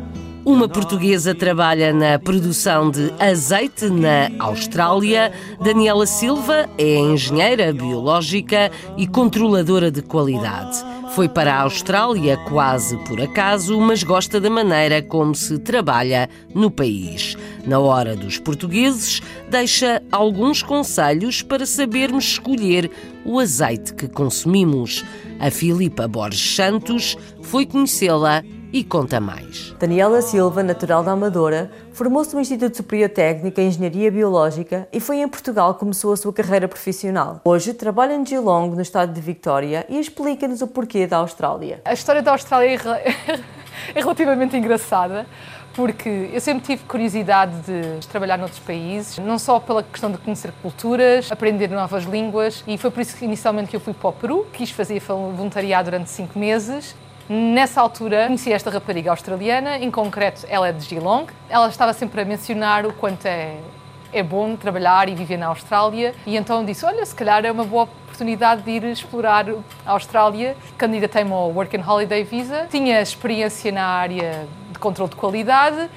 Uma 0.45 0.69
portuguesa 0.69 1.35
trabalha 1.35 1.93
na 1.93 2.21
produção 2.21 2.89
de 2.89 3.13
azeite 3.19 3.91
na 3.91 4.31
Austrália. 4.39 5.33
Daniela 5.61 6.07
Silva 6.07 6.71
é 6.79 6.95
engenheira 6.95 7.73
biológica 7.73 8.71
e 8.97 9.09
controladora 9.09 9.91
de 9.91 10.03
qualidade. 10.03 10.85
Foi 11.15 11.29
para 11.29 11.55
a 11.55 11.63
Austrália 11.63 12.37
quase 12.37 12.97
por 13.05 13.21
acaso, 13.21 13.81
mas 13.81 14.03
gosta 14.03 14.41
da 14.41 14.51
maneira 14.51 15.01
como 15.01 15.35
se 15.35 15.59
trabalha 15.59 16.29
no 16.55 16.71
país. 16.71 17.37
Na 17.67 17.79
hora 17.79 18.15
dos 18.15 18.39
portugueses, 18.39 19.23
deixa 19.49 20.03
alguns 20.13 20.63
conselhos 20.63 21.43
para 21.43 21.65
sabermos 21.65 22.25
escolher 22.25 22.91
o 23.25 23.41
azeite 23.41 23.95
que 23.95 24.09
consumimos. 24.09 25.05
A 25.39 25.51
Filipa 25.51 26.09
Borges 26.09 26.57
Santos 26.57 27.17
foi 27.43 27.67
conhecê-la 27.67 28.43
e 28.73 28.83
conta 28.83 29.21
mais. 29.21 29.75
Daniela 29.79 30.23
Silva, 30.23 30.63
natural 30.63 31.05
da 31.05 31.13
Amadora, 31.13 31.71
formou-se 31.93 32.35
no 32.35 32.41
Instituto 32.41 32.79
Superior 32.79 33.11
Técnico 33.11 33.61
em 33.61 33.69
Engenharia 33.69 34.11
Biológica 34.11 34.89
e 34.93 34.99
foi 34.99 35.19
em 35.19 35.29
Portugal 35.29 35.75
que 35.75 35.81
começou 35.81 36.15
a 36.15 36.17
sua 36.17 36.33
carreira 36.33 36.67
profissional. 36.67 37.43
Hoje 37.45 37.75
trabalha 37.75 38.15
em 38.15 38.25
Geelong, 38.25 38.75
no 38.75 38.81
estado 38.81 39.13
de 39.13 39.21
Victoria, 39.21 39.87
e 39.91 40.01
explica-nos 40.01 40.63
o 40.63 40.67
porquê 40.67 41.07
da 41.07 41.19
Austrália. 41.19 41.83
A 41.85 41.93
história 41.93 42.23
da 42.23 42.33
Austrália 42.33 42.71
é 42.71 43.95
relativamente 44.01 44.57
engraçada 44.57 45.27
porque 45.77 46.31
eu 46.33 46.41
sempre 46.41 46.65
tive 46.65 46.85
curiosidade 46.85 47.53
de 47.61 48.07
trabalhar 48.09 48.39
noutros 48.39 48.61
países, 48.61 49.19
não 49.19 49.39
só 49.39 49.61
pela 49.61 49.83
questão 49.83 50.11
de 50.11 50.19
conhecer 50.19 50.51
culturas, 50.63 51.31
aprender 51.31 51.69
novas 51.69 52.05
línguas, 52.05 52.65
e 52.67 52.79
foi 52.79 52.91
por 52.91 53.01
isso 53.01 53.17
que 53.17 53.25
inicialmente 53.25 53.75
eu 53.75 53.81
fui 53.81 53.93
para 53.93 54.09
o 54.09 54.13
Peru, 54.13 54.47
quis 54.53 54.71
fazer 54.71 54.99
voluntariado 55.01 55.91
durante 55.91 56.11
cinco 56.11 56.39
meses 56.39 56.97
Nessa 57.29 57.81
altura 57.81 58.27
conheci 58.27 58.53
esta 58.53 58.71
rapariga 58.71 59.11
australiana, 59.11 59.79
em 59.79 59.91
concreto 59.91 60.47
ela 60.49 60.69
é 60.69 60.73
de 60.73 60.85
Geelong. 60.85 61.27
Ela 61.49 61.69
estava 61.69 61.93
sempre 61.93 62.21
a 62.21 62.25
mencionar 62.25 62.87
o 62.87 62.93
quanto 62.93 63.27
é, 63.27 63.57
é 64.13 64.23
bom 64.23 64.55
trabalhar 64.55 65.09
e 65.09 65.15
viver 65.15 65.37
na 65.37 65.49
Austrália 65.49 66.15
e 66.25 66.37
então 66.37 66.65
disse, 66.65 66.87
olha, 66.87 67.05
se 67.05 67.15
calhar 67.15 67.45
é 67.45 67.51
uma 67.51 67.65
boa 67.65 67.83
oportunidade 67.83 68.63
de 68.63 68.71
ir 68.71 68.85
explorar 68.85 69.45
a 69.85 69.91
Austrália. 69.91 70.57
Candidatei-me 70.79 71.33
ao 71.33 71.51
Work 71.51 71.77
and 71.77 71.85
Holiday 71.85 72.23
Visa, 72.23 72.69
tinha 72.71 73.03
experiência 73.03 73.73
na 73.73 73.87
área 73.87 74.47
de 74.77 74.81
controle 74.81 75.11
de 75.11 75.17
qualidade, 75.17 75.89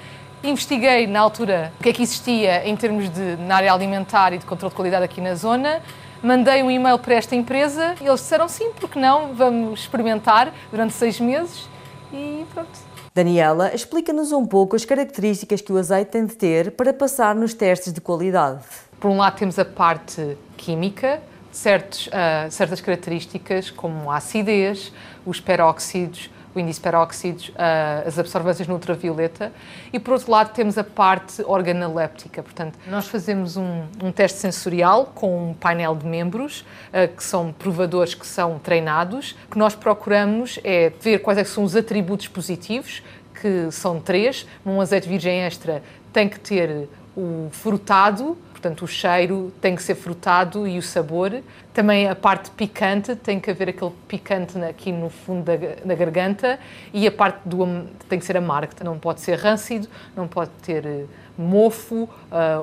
investiguei 0.43 1.05
na 1.05 1.19
altura 1.19 1.71
o 1.79 1.83
que 1.83 1.89
é 1.89 1.93
que 1.93 2.01
existia 2.01 2.67
em 2.67 2.75
termos 2.75 3.09
de 3.09 3.35
na 3.37 3.57
área 3.57 3.73
alimentar 3.73 4.33
e 4.33 4.37
de 4.37 4.45
controle 4.45 4.71
de 4.71 4.75
qualidade 4.75 5.03
aqui 5.03 5.21
na 5.21 5.35
zona 5.35 5.81
Mandei 6.21 6.61
um 6.61 6.69
e-mail 6.69 6.99
para 6.99 7.15
esta 7.15 7.33
empresa 7.33 7.95
e 8.01 8.05
eles 8.05 8.19
disseram 8.19 8.49
sim, 8.49 8.71
porque 8.77 8.99
não, 8.99 9.33
vamos 9.33 9.81
experimentar 9.81 10.53
durante 10.69 10.93
seis 10.93 11.17
meses 11.17 11.69
e 12.11 12.45
pronto. 12.53 12.77
Daniela, 13.15 13.73
explica-nos 13.73 14.33
um 14.33 14.45
pouco 14.45 14.75
as 14.75 14.83
características 14.83 15.61
que 15.61 15.71
o 15.71 15.77
azeite 15.77 16.11
tem 16.11 16.25
de 16.25 16.35
ter 16.35 16.71
para 16.71 16.93
passar 16.93 17.33
nos 17.33 17.53
testes 17.53 17.93
de 17.93 18.01
qualidade. 18.01 18.63
Por 18.99 19.09
um 19.09 19.17
lado 19.17 19.37
temos 19.37 19.57
a 19.57 19.63
parte 19.63 20.37
química, 20.57 21.21
certos, 21.53 22.07
uh, 22.07 22.51
certas 22.51 22.81
características 22.81 23.71
como 23.71 24.11
a 24.11 24.17
acidez, 24.17 24.91
os 25.25 25.39
peróxidos, 25.39 26.29
índice 26.60 26.80
peróxidos, 26.80 27.50
uh, 27.50 28.08
as 28.08 28.19
absorvências 28.19 28.67
no 28.67 28.76
ultravioleta, 28.76 29.52
e 29.91 30.00
por 30.00 30.13
outro 30.13 30.32
lado 30.32 30.54
temos 30.54 30.78
a 30.78 30.84
parte 30.84 31.41
organoléptica, 31.43 32.43
portanto, 32.43 32.78
nós 32.88 33.08
fazemos 33.08 33.58
um, 33.58 33.84
um 34.04 34.12
teste 34.12 34.39
sensorial 34.39 35.12
com 35.15 35.50
um 35.50 35.54
painel 35.54 35.95
de 35.95 36.06
membros, 36.06 36.62
uh, 36.62 37.13
que 37.15 37.24
são 37.24 37.52
provadores 37.52 38.13
que 38.13 38.28
são 38.28 38.60
treinados, 38.60 39.36
que 39.50 39.58
nós 39.58 39.76
procuramos 39.76 40.60
é 40.63 40.91
ver 41.02 41.19
quais 41.19 41.38
é 41.38 41.43
são 41.43 41.63
os 41.63 41.76
atributos 41.76 42.28
positivos, 42.28 43.02
que 43.41 43.72
são 43.72 44.00
três, 44.00 44.45
num 44.65 44.82
azeite 44.82 45.08
virgem 45.08 45.39
extra 45.41 45.82
tem 46.12 46.28
que 46.28 46.39
ter 46.39 46.89
o 47.15 47.50
frutado, 47.52 48.38
portanto 48.60 48.84
o 48.84 48.88
cheiro 48.88 49.54
tem 49.62 49.74
que 49.74 49.82
ser 49.82 49.95
frutado 49.95 50.67
e 50.67 50.78
o 50.78 50.82
sabor. 50.82 51.41
Também 51.74 52.10
a 52.10 52.15
parte 52.15 52.52
picante, 52.52 53.15
tem 53.15 53.39
que 53.39 53.50
haver 53.50 53.69
aquele 53.69 53.91
picante 54.08 54.60
aqui 54.60 54.91
no 54.91 55.10
fundo 55.10 55.45
da, 55.45 55.56
da 55.86 55.95
garganta 55.95 56.60
e 56.93 57.08
a 57.08 57.12
parte 57.12 57.39
do 57.48 57.88
tem 58.10 58.19
que 58.19 58.26
ser 58.26 58.36
amargo, 58.36 58.74
não 58.84 59.00
pode 59.00 59.22
ser 59.22 59.39
râncido, 59.39 59.88
não 60.15 60.28
pode 60.28 60.52
ter 60.62 60.86
eh, 60.86 61.06
mofo, 61.38 62.04
uh, 62.04 62.10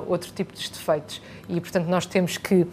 outro 0.07 0.31
tipo 0.31 0.53
de 0.53 0.69
defeitos. 0.69 1.19
E 1.49 1.59
portanto 1.59 1.87
nós 1.87 2.05
temos 2.05 2.37
que 2.37 2.67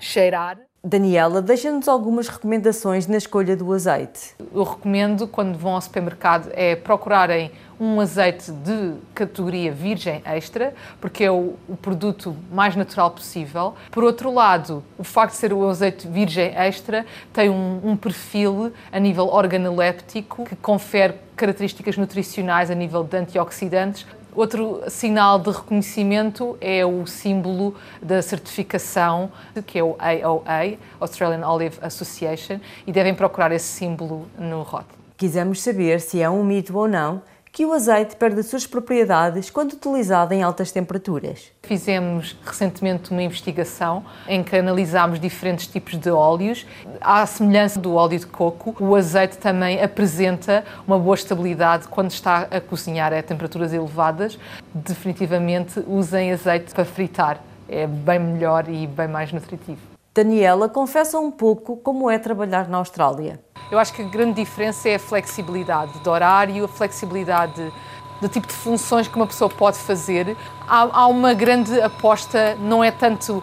cheirar 0.00 0.58
Daniela, 0.84 1.40
deixa-nos 1.40 1.86
algumas 1.86 2.26
recomendações 2.26 3.06
na 3.06 3.16
escolha 3.16 3.56
do 3.56 3.72
azeite. 3.72 4.34
Eu 4.52 4.64
recomendo, 4.64 5.28
quando 5.28 5.56
vão 5.56 5.76
ao 5.76 5.80
supermercado, 5.80 6.48
é 6.54 6.74
procurarem 6.74 7.52
um 7.78 8.00
azeite 8.00 8.50
de 8.50 8.94
categoria 9.14 9.70
virgem 9.70 10.20
extra, 10.24 10.74
porque 11.00 11.22
é 11.22 11.30
o, 11.30 11.54
o, 11.68 11.76
produto 11.76 12.34
mais 12.50 12.74
natural 12.74 13.12
possível. 13.12 13.76
Por 13.92 14.02
outro 14.02 14.34
lado, 14.34 14.82
o 14.98 15.04
facto 15.04 15.34
de 15.34 15.38
ser 15.38 15.52
o 15.52 15.68
azeite 15.68 16.08
virgem 16.08 16.52
extra 16.56 17.06
tem 17.32 17.48
um, 17.48 17.80
um 17.84 17.96
perfil 17.96 18.72
a 18.90 18.98
nível 18.98 19.28
organoléptico 19.28 20.44
que 20.44 20.56
confere 20.56 21.14
características 21.36 21.96
nutricionais 21.96 22.72
a 22.72 22.74
nível 22.74 23.04
de 23.04 23.16
antioxidantes, 23.16 24.04
Outro 24.34 24.82
sinal 24.88 25.38
de 25.38 25.50
reconhecimento 25.50 26.56
é 26.58 26.86
o 26.86 27.06
símbolo 27.06 27.74
da 28.00 28.22
certificação, 28.22 29.30
que 29.66 29.78
é 29.78 29.84
o 29.84 29.94
AOA, 29.98 30.78
Australian 30.98 31.46
Olive 31.46 31.78
Association, 31.82 32.58
e 32.86 32.92
devem 32.92 33.14
procurar 33.14 33.52
esse 33.52 33.66
símbolo 33.66 34.26
no 34.38 34.62
rótulo. 34.62 34.98
Quisemos 35.18 35.60
saber 35.60 36.00
se 36.00 36.22
é 36.22 36.30
um 36.30 36.42
mito 36.42 36.76
ou 36.76 36.88
não 36.88 37.22
que 37.52 37.66
o 37.66 37.72
azeite 37.74 38.16
perde 38.16 38.40
as 38.40 38.46
suas 38.46 38.66
propriedades 38.66 39.50
quando 39.50 39.74
utilizado 39.74 40.32
em 40.32 40.42
altas 40.42 40.72
temperaturas. 40.72 41.52
Fizemos 41.62 42.34
recentemente 42.42 43.10
uma 43.10 43.22
investigação 43.22 44.02
em 44.26 44.42
que 44.42 44.56
analisámos 44.56 45.20
diferentes 45.20 45.66
tipos 45.66 45.98
de 45.98 46.10
óleos. 46.10 46.66
À 46.98 47.26
semelhança 47.26 47.78
do 47.78 47.94
óleo 47.94 48.18
de 48.18 48.26
coco, 48.26 48.74
o 48.82 48.96
azeite 48.96 49.36
também 49.36 49.82
apresenta 49.82 50.64
uma 50.86 50.98
boa 50.98 51.14
estabilidade 51.14 51.86
quando 51.88 52.10
está 52.10 52.48
a 52.50 52.58
cozinhar 52.58 53.12
a 53.12 53.22
temperaturas 53.22 53.74
elevadas. 53.74 54.38
Definitivamente 54.74 55.84
usem 55.86 56.32
azeite 56.32 56.72
para 56.72 56.86
fritar, 56.86 57.38
é 57.68 57.86
bem 57.86 58.18
melhor 58.18 58.66
e 58.66 58.86
bem 58.86 59.08
mais 59.08 59.30
nutritivo. 59.30 59.91
Daniela 60.14 60.68
confessa 60.68 61.18
um 61.18 61.30
pouco 61.30 61.78
como 61.78 62.10
é 62.10 62.18
trabalhar 62.18 62.68
na 62.68 62.76
Austrália. 62.76 63.40
Eu 63.70 63.78
acho 63.78 63.94
que 63.94 64.02
a 64.02 64.04
grande 64.04 64.42
diferença 64.42 64.90
é 64.90 64.96
a 64.96 64.98
flexibilidade 64.98 65.98
de 65.98 66.08
horário, 66.08 66.66
a 66.66 66.68
flexibilidade 66.68 67.72
do 68.20 68.28
tipo 68.28 68.46
de 68.46 68.52
funções 68.52 69.08
que 69.08 69.16
uma 69.16 69.26
pessoa 69.26 69.48
pode 69.48 69.78
fazer. 69.78 70.36
Há, 70.68 71.00
há 71.00 71.06
uma 71.06 71.32
grande 71.32 71.80
aposta, 71.80 72.54
não 72.56 72.84
é 72.84 72.90
tanto 72.90 73.42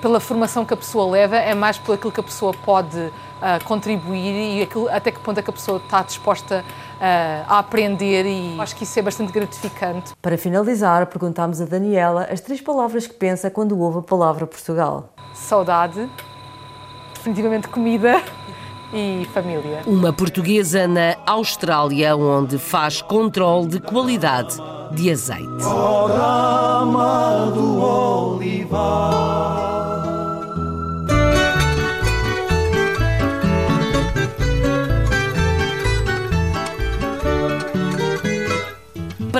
pela 0.00 0.20
formação 0.20 0.64
que 0.64 0.74
a 0.74 0.76
pessoa 0.76 1.10
leva, 1.10 1.36
é 1.36 1.54
mais 1.54 1.78
pelo 1.78 1.94
aquilo 1.94 2.12
que 2.12 2.20
a 2.20 2.22
pessoa 2.22 2.52
pode 2.64 2.98
uh, 2.98 3.64
contribuir 3.64 4.58
e 4.58 4.62
aquilo, 4.62 4.88
até 4.88 5.10
que 5.10 5.18
ponto 5.18 5.38
é 5.38 5.42
que 5.42 5.50
a 5.50 5.52
pessoa 5.52 5.78
está 5.78 6.02
disposta 6.02 6.64
uh, 6.64 7.44
a 7.48 7.58
aprender 7.58 8.24
e 8.26 8.60
acho 8.60 8.76
que 8.76 8.84
isso 8.84 8.98
é 8.98 9.02
bastante 9.02 9.32
gratificante. 9.32 10.12
Para 10.20 10.38
finalizar, 10.38 11.06
perguntámos 11.06 11.60
a 11.60 11.64
Daniela 11.64 12.28
as 12.30 12.40
três 12.40 12.60
palavras 12.60 13.06
que 13.06 13.14
pensa 13.14 13.50
quando 13.50 13.78
ouve 13.78 13.98
a 13.98 14.02
palavra 14.02 14.46
Portugal 14.46 15.12
saudade, 15.34 16.08
definitivamente 17.14 17.68
comida 17.68 18.22
e 18.92 19.26
família. 19.32 19.82
Uma 19.86 20.12
portuguesa 20.12 20.86
na 20.86 21.16
Austrália, 21.26 22.16
onde 22.16 22.58
faz 22.58 23.00
controle 23.00 23.68
de 23.68 23.80
qualidade 23.80 24.56
de 24.92 25.10
azeite. 25.10 25.64
Oh, 25.64 26.06
rama 26.06 27.50
do 27.54 27.80
olivar. 27.80 29.61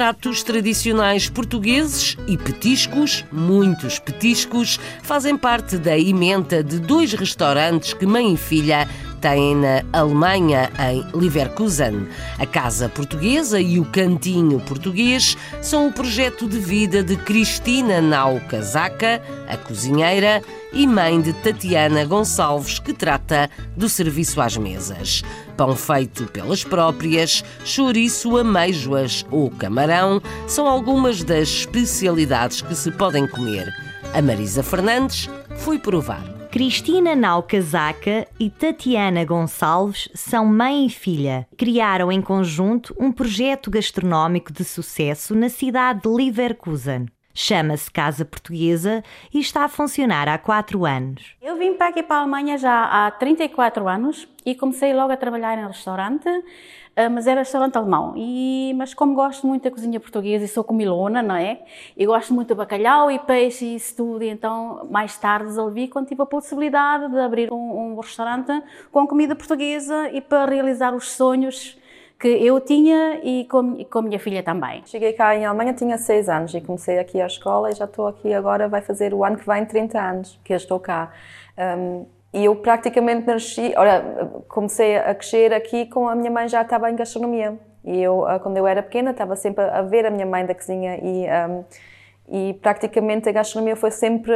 Pratos 0.03 0.43
tradicionais 0.43 1.29
portugueses 1.29 2.17
e 2.27 2.37
petiscos, 2.37 3.25
muitos 3.31 4.01
petiscos, 4.01 4.81
fazem 5.01 5.37
parte 5.37 5.79
da 5.79 5.97
emenda 5.97 6.61
de 6.61 6.81
dois 6.81 7.13
restaurantes 7.13 7.95
que 7.95 8.05
mãe 8.05 8.35
e 8.35 8.37
filha 8.37 8.89
têm 9.23 9.55
na 9.55 9.85
Alemanha, 9.93 10.69
em 10.91 11.07
Leverkusen. 11.17 12.09
A 12.39 12.45
Casa 12.45 12.89
Portuguesa 12.89 13.61
e 13.61 13.79
o 13.79 13.85
Cantinho 13.85 14.59
Português 14.61 15.37
são 15.63 15.87
o 15.87 15.93
projeto 15.93 16.49
de 16.49 16.59
vida 16.59 17.05
de 17.05 17.17
Cristina 17.17 18.03
Nau 18.03 18.41
Casaca, 18.49 19.23
a 19.49 19.57
cozinheira, 19.57 20.43
e 20.73 20.87
mãe 20.87 21.21
de 21.21 21.33
Tatiana 21.35 22.05
Gonçalves, 22.05 22.79
que 22.79 22.93
trata 22.93 23.49
do 23.77 23.89
serviço 23.89 24.41
às 24.41 24.57
mesas. 24.57 25.23
Pão 25.57 25.77
feito 25.77 26.25
pelas 26.27 26.65
próprias, 26.65 27.45
chouriço, 27.65 28.37
ameijoas 28.37 29.25
ou 29.31 29.51
camarão 29.51 30.21
são 30.49 30.67
algumas 30.67 31.23
das 31.23 31.49
especialidades 31.49 32.63
que 32.63 32.75
se 32.75 32.91
podem 32.91 33.27
comer. 33.29 33.73
A 34.15 34.21
Marisa 34.21 34.63
Fernandes 34.63 35.29
foi 35.59 35.79
provar. 35.79 36.42
Cristina 36.53 37.17
Nau 37.17 37.43
Casaca 37.43 38.29
e 38.39 38.51
Tatiana 38.51 39.25
Gonçalves 39.25 40.11
são 40.13 40.45
mãe 40.45 40.85
e 40.85 40.91
filha. 40.91 41.49
Criaram 41.57 42.13
em 42.13 42.21
conjunto 42.21 42.95
um 43.01 43.11
projeto 43.11 43.71
gastronómico 43.71 44.53
de 44.53 44.63
sucesso 44.63 45.35
na 45.35 45.49
cidade 45.49 46.03
de 46.03 46.09
Leverkusen. 46.09 47.07
Chama-se 47.33 47.91
Casa 47.91 48.27
Portuguesa 48.27 49.03
e 49.33 49.41
está 49.41 49.65
a 49.65 49.69
funcionar 49.69 50.29
há 50.29 50.37
quatro 50.37 50.85
anos. 50.85 51.35
Eu 51.41 51.57
vim 51.57 51.73
para 51.73 51.89
aqui 51.89 52.03
para 52.03 52.17
a 52.17 52.21
Alemanha 52.21 52.59
já 52.59 52.85
há 52.85 53.11
34 53.11 53.89
anos 53.89 54.29
e 54.45 54.55
comecei 54.55 54.93
logo 54.93 55.11
a 55.11 55.17
trabalhar 55.17 55.57
em 55.57 55.67
restaurante, 55.67 56.29
mas 57.11 57.27
era 57.27 57.41
restaurante 57.41 57.77
alemão. 57.77 58.15
E, 58.17 58.73
mas 58.77 58.95
como 58.95 59.15
gosto 59.15 59.47
muito 59.47 59.65
da 59.65 59.71
cozinha 59.71 59.99
portuguesa 59.99 60.45
e 60.45 60.49
sou 60.49 60.63
comilona, 60.63 61.23
não 61.23 61.37
é? 61.37 61.61
E 61.97 62.07
gosto 62.07 62.35
muito 62.35 62.49
de 62.49 62.55
bacalhau 62.55 63.11
e 63.11 63.19
peixe 63.19 63.65
e 63.65 63.77
isso 63.77 63.97
tudo, 63.97 64.23
e 64.23 64.29
então 64.29 64.87
mais 64.91 65.17
tarde 65.17 65.47
resolvi 65.47 65.89
quando 65.89 66.09
tive 66.09 66.23
a 66.23 66.27
possibilidade 66.27 67.11
de 67.11 67.19
abrir 67.19 67.53
um, 67.53 67.93
um 67.93 68.01
restaurante 68.01 68.53
com 68.91 69.07
comida 69.07 69.35
portuguesa 69.35 70.11
e 70.11 70.21
para 70.21 70.51
realizar 70.51 70.95
os 70.95 71.11
sonhos 71.11 71.79
que 72.23 72.29
eu 72.29 72.61
tinha 72.61 73.21
e 73.25 73.47
com, 73.47 73.85
com 73.85 73.99
a 73.99 74.03
minha 74.03 74.19
filha 74.19 74.45
também. 74.45 74.81
Cheguei 74.87 75.13
cá 75.13 75.35
em 75.35 75.45
Alemanha, 75.45 75.75
tinha 75.75 75.99
6 75.99 76.29
anos 76.29 76.55
e 76.55 76.61
comecei 76.61 77.01
aqui 77.01 77.21
a 77.21 77.27
escola 77.27 77.71
e 77.71 77.75
já 77.75 77.85
estou 77.85 78.07
aqui 78.07 78.33
agora, 78.33 78.69
vai 78.69 78.81
fazer 78.81 79.13
o 79.13 79.25
ano 79.25 79.37
que 79.37 79.45
vem 79.45 79.65
30 79.65 80.01
anos 80.01 80.41
que 80.45 80.53
eu 80.53 80.57
estou 80.57 80.79
cá. 80.79 81.11
Um, 81.59 82.07
e 82.33 82.47
eu 82.47 82.57
praticamente 82.57 83.27
nasci, 83.27 83.75
olha, 83.77 84.03
comecei 84.49 84.97
a 84.97 85.15
crescer 85.15 85.53
aqui 85.53 85.87
com 85.87 86.09
a 86.09 86.15
minha 86.15 86.31
mãe 86.31 86.49
já 86.49 86.63
estava 86.63 86.91
em 86.91 86.97
gastronomia. 86.97 87.59
E 87.85 88.01
eu, 88.01 88.27
ah, 88.27 88.39
quando 88.39 88.57
eu 88.57 88.67
era 88.67 88.83
pequena, 88.83 89.11
estava 89.11 89.37
sempre 89.37 89.65
a 89.65 89.83
ver 89.83 90.07
a 90.07 90.11
minha 90.11 90.25
mãe 90.25 90.47
da 90.47 90.55
cozinha 90.55 90.99
e, 91.03 91.27
um, 91.51 91.65
e 92.29 92.55
praticamente 92.55 93.29
a 93.29 93.33
gastronomia 93.33 93.77
foi 93.77 93.91
sempre 93.91 94.33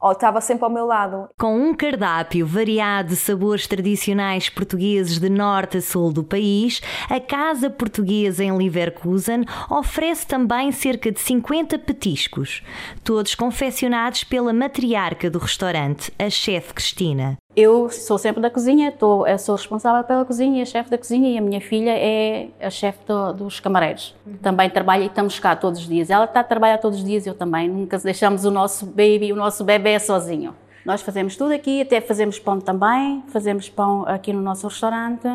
ou 0.00 0.12
estava 0.12 0.40
sempre 0.40 0.64
ao 0.64 0.70
meu 0.70 0.86
lado. 0.86 1.28
Com 1.38 1.56
um 1.56 1.74
cardápio 1.74 2.46
variado 2.46 3.10
de 3.10 3.16
sabores 3.16 3.66
tradicionais 3.66 4.48
portugueses 4.48 5.18
de 5.18 5.28
norte 5.28 5.78
a 5.78 5.82
sul 5.82 6.12
do 6.12 6.24
país, 6.24 6.80
a 7.08 7.20
Casa 7.20 7.68
Portuguesa 7.68 8.44
em 8.44 8.56
Leverkusen 8.56 9.44
oferece 9.68 10.26
também 10.26 10.72
cerca 10.72 11.10
de 11.10 11.20
50 11.20 11.78
petiscos, 11.78 12.62
todos 13.02 13.34
confeccionados 13.34 14.24
pela 14.24 14.52
matriarca 14.52 15.28
do 15.28 15.38
restaurante, 15.38 16.12
a 16.18 16.30
chefe 16.30 16.72
Cristina. 16.72 17.39
Eu 17.60 17.90
sou 17.90 18.16
sempre 18.16 18.40
da 18.40 18.48
cozinha, 18.48 18.90
tô, 18.90 19.26
sou 19.38 19.54
responsável 19.54 20.02
pela 20.02 20.24
cozinha, 20.24 20.62
a 20.62 20.64
chefe 20.64 20.88
da 20.88 20.96
cozinha 20.96 21.28
e 21.28 21.36
a 21.36 21.42
minha 21.42 21.60
filha 21.60 21.90
é 21.90 22.48
a 22.58 22.70
chefe 22.70 23.00
do, 23.06 23.34
dos 23.34 23.60
camareiros. 23.60 24.14
Uhum. 24.26 24.38
Também 24.38 24.70
trabalha 24.70 25.02
e 25.02 25.08
estamos 25.08 25.38
cá 25.38 25.54
todos 25.54 25.80
os 25.80 25.86
dias. 25.86 26.08
Ela 26.08 26.24
está 26.24 26.40
a 26.40 26.44
trabalhar 26.44 26.78
todos 26.78 27.00
os 27.00 27.04
dias, 27.04 27.26
eu 27.26 27.34
também. 27.34 27.68
Nunca 27.68 27.98
deixamos 27.98 28.46
o 28.46 28.50
nosso 28.50 28.86
baby, 28.86 29.30
o 29.30 29.36
nosso 29.36 29.62
bebê 29.62 30.00
sozinho. 30.00 30.54
Nós 30.86 31.02
fazemos 31.02 31.36
tudo 31.36 31.52
aqui, 31.52 31.82
até 31.82 32.00
fazemos 32.00 32.38
pão 32.38 32.58
também, 32.58 33.22
fazemos 33.28 33.68
pão 33.68 34.06
aqui 34.06 34.32
no 34.32 34.40
nosso 34.40 34.66
restaurante 34.66 35.28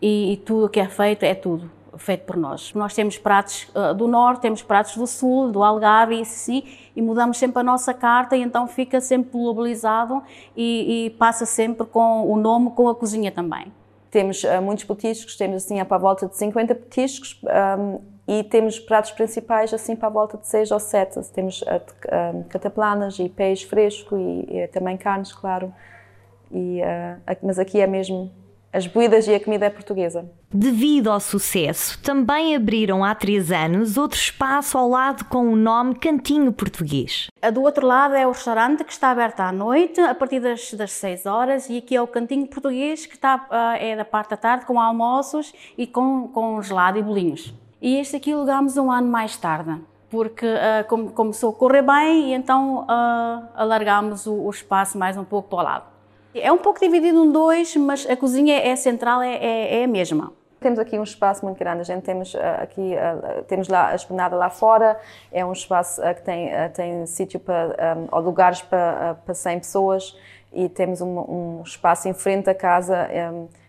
e, 0.00 0.32
e 0.32 0.36
tudo 0.38 0.64
o 0.64 0.68
que 0.70 0.80
é 0.80 0.88
feito 0.88 1.24
é 1.24 1.34
tudo 1.34 1.75
feito 1.98 2.24
por 2.24 2.36
nós. 2.36 2.72
Nós 2.74 2.94
temos 2.94 3.18
pratos 3.18 3.68
uh, 3.74 3.94
do 3.94 4.06
norte, 4.06 4.40
temos 4.40 4.62
pratos 4.62 4.96
do 4.96 5.06
sul, 5.06 5.50
do 5.50 5.62
Algarve 5.62 6.14
e 6.14 6.86
e 6.96 7.02
mudamos 7.02 7.36
sempre 7.38 7.60
a 7.60 7.62
nossa 7.62 7.92
carta 7.92 8.36
e 8.36 8.42
então 8.42 8.66
fica 8.66 9.00
sempre 9.00 9.32
globalizado 9.32 10.22
e, 10.56 11.06
e 11.06 11.10
passa 11.10 11.44
sempre 11.44 11.86
com 11.86 12.30
o 12.30 12.36
nome 12.36 12.70
com 12.70 12.88
a 12.88 12.94
cozinha 12.94 13.30
também. 13.30 13.72
Temos 14.10 14.42
uh, 14.44 14.62
muitos 14.62 14.84
petiscos, 14.84 15.36
temos 15.36 15.56
assim 15.56 15.84
para 15.84 15.96
a 15.96 16.00
volta 16.00 16.26
de 16.26 16.36
50 16.36 16.74
petiscos 16.74 17.40
um, 17.78 18.00
e 18.26 18.42
temos 18.44 18.78
pratos 18.78 19.10
principais 19.10 19.72
assim 19.74 19.94
para 19.94 20.08
a 20.08 20.10
volta 20.10 20.38
de 20.38 20.46
6 20.46 20.70
ou 20.70 20.80
7. 20.80 21.20
Temos 21.32 21.62
uh, 21.62 22.44
cataplanas 22.48 23.18
e 23.18 23.28
peixe 23.28 23.66
fresco 23.66 24.16
e, 24.16 24.58
e 24.58 24.68
também 24.68 24.96
carnes, 24.96 25.32
claro. 25.32 25.72
E, 26.50 26.80
mas 27.42 27.58
aqui 27.58 27.80
é 27.80 27.88
mesmo 27.88 28.30
as 28.76 28.86
bebidas 28.86 29.26
e 29.26 29.34
a 29.34 29.40
comida 29.40 29.64
é 29.64 29.70
portuguesa. 29.70 30.30
Devido 30.52 31.10
ao 31.10 31.18
sucesso, 31.18 31.98
também 32.02 32.54
abriram 32.54 33.02
há 33.02 33.14
três 33.14 33.50
anos 33.50 33.96
outro 33.96 34.18
espaço 34.18 34.76
ao 34.76 34.86
lado 34.86 35.24
com 35.24 35.50
o 35.50 35.56
nome 35.56 35.94
Cantinho 35.94 36.52
Português. 36.52 37.28
Do 37.54 37.62
outro 37.62 37.86
lado 37.86 38.14
é 38.14 38.26
o 38.26 38.32
restaurante 38.32 38.84
que 38.84 38.92
está 38.92 39.10
aberto 39.10 39.40
à 39.40 39.50
noite, 39.50 39.98
a 39.98 40.14
partir 40.14 40.40
das, 40.40 40.74
das 40.74 40.92
6 40.92 41.24
horas, 41.24 41.70
e 41.70 41.78
aqui 41.78 41.96
é 41.96 42.02
o 42.02 42.06
Cantinho 42.06 42.46
Português 42.46 43.06
que 43.06 43.14
está, 43.14 43.36
uh, 43.36 43.82
é 43.82 43.96
da 43.96 44.04
parte 44.04 44.30
da 44.30 44.36
tarde, 44.36 44.66
com 44.66 44.78
almoços 44.78 45.54
e 45.78 45.86
com, 45.86 46.28
com 46.28 46.60
gelado 46.60 46.98
e 46.98 47.02
bolinhos. 47.02 47.54
E 47.80 47.96
este 47.96 48.16
aqui 48.16 48.32
alugámos 48.32 48.76
um 48.76 48.92
ano 48.92 49.08
mais 49.08 49.38
tarde 49.38 49.80
porque 50.10 50.46
uh, 50.46 51.12
começou 51.12 51.50
a 51.50 51.52
correr 51.52 51.82
bem 51.82 52.30
e 52.30 52.34
então 52.34 52.84
uh, 52.84 53.48
alargámos 53.54 54.26
o, 54.26 54.34
o 54.34 54.50
espaço 54.50 54.96
mais 54.98 55.16
um 55.16 55.24
pouco 55.24 55.48
para 55.48 55.58
o 55.58 55.62
lado. 55.62 55.95
É 56.40 56.52
um 56.52 56.58
pouco 56.58 56.80
dividido 56.80 57.24
em 57.24 57.32
dois, 57.32 57.76
mas 57.76 58.08
a 58.08 58.16
cozinha 58.16 58.58
é 58.58 58.74
central, 58.76 59.22
é, 59.22 59.34
é, 59.36 59.80
é 59.80 59.84
a 59.84 59.88
mesma. 59.88 60.32
Temos 60.60 60.78
aqui 60.78 60.98
um 60.98 61.02
espaço 61.02 61.44
muito 61.44 61.58
grande. 61.58 61.82
A 61.82 61.84
gente 61.84 62.02
temos 62.02 62.34
uh, 62.34 62.38
aqui 62.62 62.94
uh, 62.94 63.42
temos 63.44 63.68
lá 63.68 63.90
a 63.90 63.94
esplanada 63.94 64.34
lá 64.34 64.48
fora. 64.48 64.98
É 65.30 65.44
um 65.44 65.52
espaço 65.52 66.00
uh, 66.00 66.14
que 66.14 66.22
tem 66.22 66.50
tem 66.74 67.06
sítio 67.06 67.38
para 67.38 67.98
ou 68.10 68.20
lugares 68.20 68.62
para 68.62 69.16
para 69.24 69.34
100 69.34 69.58
pessoas 69.60 70.16
e 70.52 70.68
temos 70.68 71.00
um, 71.00 71.18
um 71.18 71.62
espaço 71.62 72.08
em 72.08 72.14
frente 72.14 72.48
à 72.48 72.54
casa. 72.54 73.08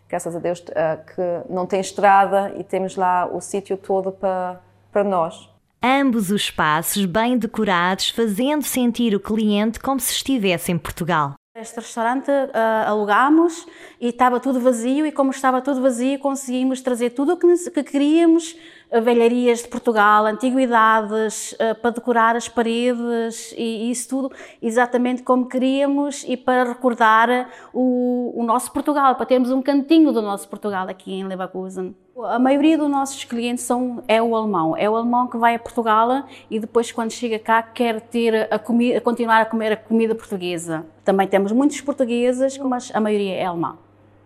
Graças 0.07 0.35
a 0.35 0.39
Deus 0.39 0.61
que 0.61 1.51
não 1.53 1.65
tem 1.65 1.81
estrada 1.81 2.53
e 2.55 2.63
temos 2.63 2.95
lá 2.95 3.27
o 3.31 3.41
sítio 3.41 3.75
todo 3.77 4.11
para 4.11 4.59
para 4.91 5.03
nós. 5.03 5.49
Ambos 5.83 6.31
os 6.31 6.41
espaços 6.41 7.05
bem 7.05 7.37
decorados, 7.37 8.09
fazendo 8.09 8.63
sentir 8.63 9.13
o 9.13 9.19
cliente 9.19 9.79
como 9.79 9.99
se 9.99 10.13
estivesse 10.13 10.71
em 10.71 10.77
Portugal. 10.77 11.36
Este 11.59 11.79
restaurante 11.79 12.29
uh, 12.29 12.87
alugámos 12.87 13.65
e 13.99 14.09
estava 14.09 14.39
tudo 14.39 14.59
vazio 14.59 15.07
e 15.07 15.11
como 15.11 15.31
estava 15.31 15.59
tudo 15.59 15.81
vazio 15.81 16.19
conseguimos 16.19 16.81
trazer 16.81 17.09
tudo 17.09 17.33
o 17.33 17.37
que, 17.37 17.71
que 17.71 17.83
queríamos, 17.83 18.55
velharias 18.91 19.61
de 19.63 19.67
Portugal, 19.67 20.25
antiguidades, 20.25 21.53
uh, 21.53 21.75
para 21.81 21.91
decorar 21.91 22.35
as 22.35 22.47
paredes 22.47 23.53
e, 23.57 23.91
isso 23.91 24.09
tudo 24.09 24.31
exatamente 24.61 25.23
como 25.23 25.47
queríamos 25.47 26.23
e 26.27 26.37
para 26.37 26.63
recordar 26.63 27.49
o, 27.73 28.33
o 28.35 28.43
nosso 28.43 28.71
Portugal, 28.71 29.15
para 29.15 29.25
termos 29.25 29.51
um 29.51 29.61
cantinho 29.61 30.11
do 30.11 30.21
nosso 30.21 30.47
Portugal 30.47 30.87
aqui 30.87 31.13
em 31.13 31.25
Leverkusen. 31.25 31.95
A 32.25 32.39
maioria 32.39 32.77
dos 32.77 32.89
nossos 32.89 33.23
clientes 33.25 33.63
são, 33.63 34.03
é 34.07 34.19
o 34.19 34.35
alemão. 34.35 34.75
É 34.75 34.89
o 34.89 34.95
alemão 34.95 35.27
que 35.27 35.37
vai 35.37 35.53
a 35.53 35.59
Portugal 35.59 36.23
e 36.49 36.59
depois, 36.59 36.91
quando 36.91 37.11
chega 37.11 37.37
cá, 37.37 37.61
quer 37.61 38.01
ter 38.01 38.51
a 38.51 38.57
comida, 38.57 38.99
continuar 39.01 39.41
a 39.41 39.45
comer 39.45 39.73
a 39.73 39.77
comida 39.77 40.15
portuguesa. 40.15 40.83
Também 41.05 41.27
temos 41.27 41.51
muitos 41.51 41.79
portugueses, 41.81 42.57
mas 42.57 42.91
a 42.91 42.99
maioria 42.99 43.35
é 43.35 43.45
alemã. 43.45 43.77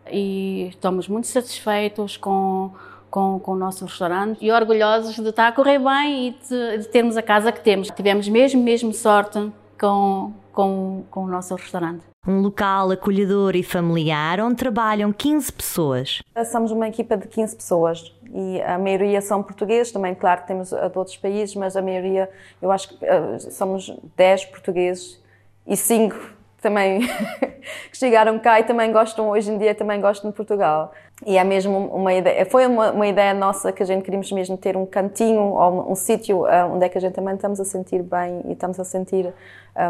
E 0.09 0.67
estamos 0.69 1.09
muito 1.09 1.27
satisfeitos 1.27 2.15
com, 2.15 2.71
com, 3.11 3.39
com, 3.39 3.51
o 3.51 3.55
nosso 3.55 3.85
restaurante 3.85 4.43
e 4.43 4.49
orgulhosos 4.51 5.15
de 5.15 5.29
estar 5.29 5.49
a 5.49 5.51
correr 5.51 5.77
bem 5.77 6.29
e 6.29 6.31
de, 6.31 6.77
de, 6.79 6.87
termos 6.87 7.17
a 7.17 7.21
casa 7.21 7.51
que 7.51 7.59
temos. 7.59 7.89
Tivemos 7.89 8.27
mesmo, 8.27 8.63
mesmo 8.63 8.93
sorte 8.93 9.51
com, 9.79 10.31
com, 10.53 11.03
com 11.11 11.25
o 11.25 11.27
nosso 11.27 11.53
restaurante. 11.53 12.05
Um 12.25 12.39
local 12.39 12.91
acolhedor 12.91 13.55
e 13.55 13.63
familiar 13.63 14.39
onde 14.39 14.55
trabalham 14.55 15.11
15 15.11 15.51
pessoas. 15.51 16.21
Somos 16.51 16.71
uma 16.71 16.87
equipa 16.87 17.17
de 17.17 17.27
15 17.27 17.55
pessoas 17.55 18.15
e 18.33 18.61
a 18.61 18.77
maioria 18.77 19.19
são 19.21 19.43
portugueses, 19.43 19.91
também, 19.91 20.15
claro, 20.15 20.43
temos 20.47 20.69
de 20.69 20.97
outros 20.97 21.17
países, 21.17 21.55
mas 21.55 21.75
a 21.75 21.81
maioria, 21.81 22.29
eu 22.61 22.71
acho 22.71 22.89
que 22.89 22.95
uh, 22.95 23.51
somos 23.51 23.93
10 24.15 24.45
portugueses 24.45 25.21
e 25.67 25.75
5 25.75 26.41
também 26.61 27.01
que 27.91 27.97
chegaram 27.97 28.37
cá 28.39 28.59
e 28.59 28.63
também 28.63 28.91
gostam, 28.91 29.29
hoje 29.29 29.51
em 29.51 29.57
dia 29.57 29.73
também 29.73 29.99
gostam 29.99 30.29
de 30.29 30.37
Portugal. 30.37 30.93
E 31.25 31.37
é 31.37 31.43
mesmo 31.43 31.77
uma 31.87 32.13
ideia, 32.13 32.45
foi 32.45 32.65
uma, 32.65 32.91
uma 32.91 33.07
ideia 33.07 33.33
nossa 33.33 33.71
que 33.71 33.83
a 33.83 33.85
gente 33.85 34.03
queríamos 34.03 34.31
mesmo 34.31 34.57
ter 34.57 34.75
um 34.75 34.85
cantinho 34.85 35.53
ou 35.53 35.91
um, 35.91 35.95
sítio 35.95 36.45
uh, 36.45 36.73
onde 36.73 36.85
é 36.85 36.89
que 36.89 36.97
a 36.97 37.01
gente 37.01 37.13
também 37.13 37.35
estamos 37.35 37.59
a 37.59 37.65
sentir 37.65 38.01
bem 38.01 38.41
e 38.45 38.53
estamos 38.53 38.79
a 38.79 38.83
sentir 38.83 39.31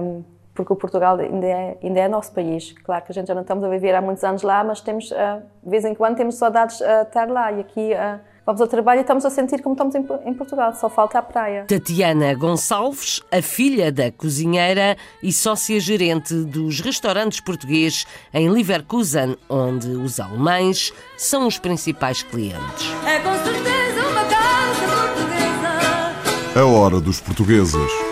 um, 0.03 0.23
porque 0.53 0.73
o 0.73 0.75
Portugal 0.75 1.17
ainda 1.17 1.47
é, 1.47 1.77
ainda 1.81 1.99
é 2.01 2.07
nosso 2.07 2.33
país. 2.33 2.73
Claro 2.83 3.05
que 3.05 3.11
a 3.11 3.15
gente 3.15 3.27
já 3.27 3.33
não 3.33 3.41
estamos 3.41 3.63
a 3.63 3.69
viver 3.69 3.95
há 3.95 4.01
muitos 4.01 4.23
anos 4.23 4.43
lá, 4.43 4.63
mas 4.63 4.81
temos, 4.81 5.09
uh, 5.11 5.41
de 5.63 5.69
vez 5.69 5.85
em 5.85 5.95
quando 5.95 6.17
temos 6.17 6.35
saudades 6.35 6.77
de 6.77 6.83
uh, 6.83 7.03
estar 7.03 7.29
lá 7.29 7.51
e 7.51 7.61
aqui 7.61 7.91
uh, 7.93 8.19
vamos 8.45 8.61
ao 8.61 8.67
trabalho 8.67 8.99
e 8.99 9.01
estamos 9.01 9.25
a 9.25 9.29
sentir 9.29 9.61
como 9.61 9.75
estamos 9.75 9.95
em, 10.25 10.33
Portugal, 10.33 10.73
só 10.75 10.89
falta 10.89 11.19
a 11.19 11.21
praia. 11.21 11.65
Tatiana 11.67 12.33
Gonçalves, 12.33 13.21
a 13.31 13.41
filha 13.41 13.91
da 13.91 14.11
cozinheira 14.11 14.97
e 15.21 15.31
sócia-gerente 15.31 16.33
dos 16.33 16.79
restaurantes 16.79 17.39
portugueses 17.39 18.05
em 18.33 18.49
Leverkusen, 18.49 19.37
onde 19.49 19.87
os 19.87 20.19
alemães 20.19 20.93
são 21.17 21.47
os 21.47 21.57
principais 21.57 22.23
clientes. 22.23 22.87
É 23.05 23.19
com 23.19 23.33
certeza 23.43 24.07
uma 24.07 24.25
casa 24.25 24.85
portuguesa. 24.89 26.59
É 26.59 26.61
hora 26.61 26.99
dos 26.99 27.19
portugueses. 27.19 28.10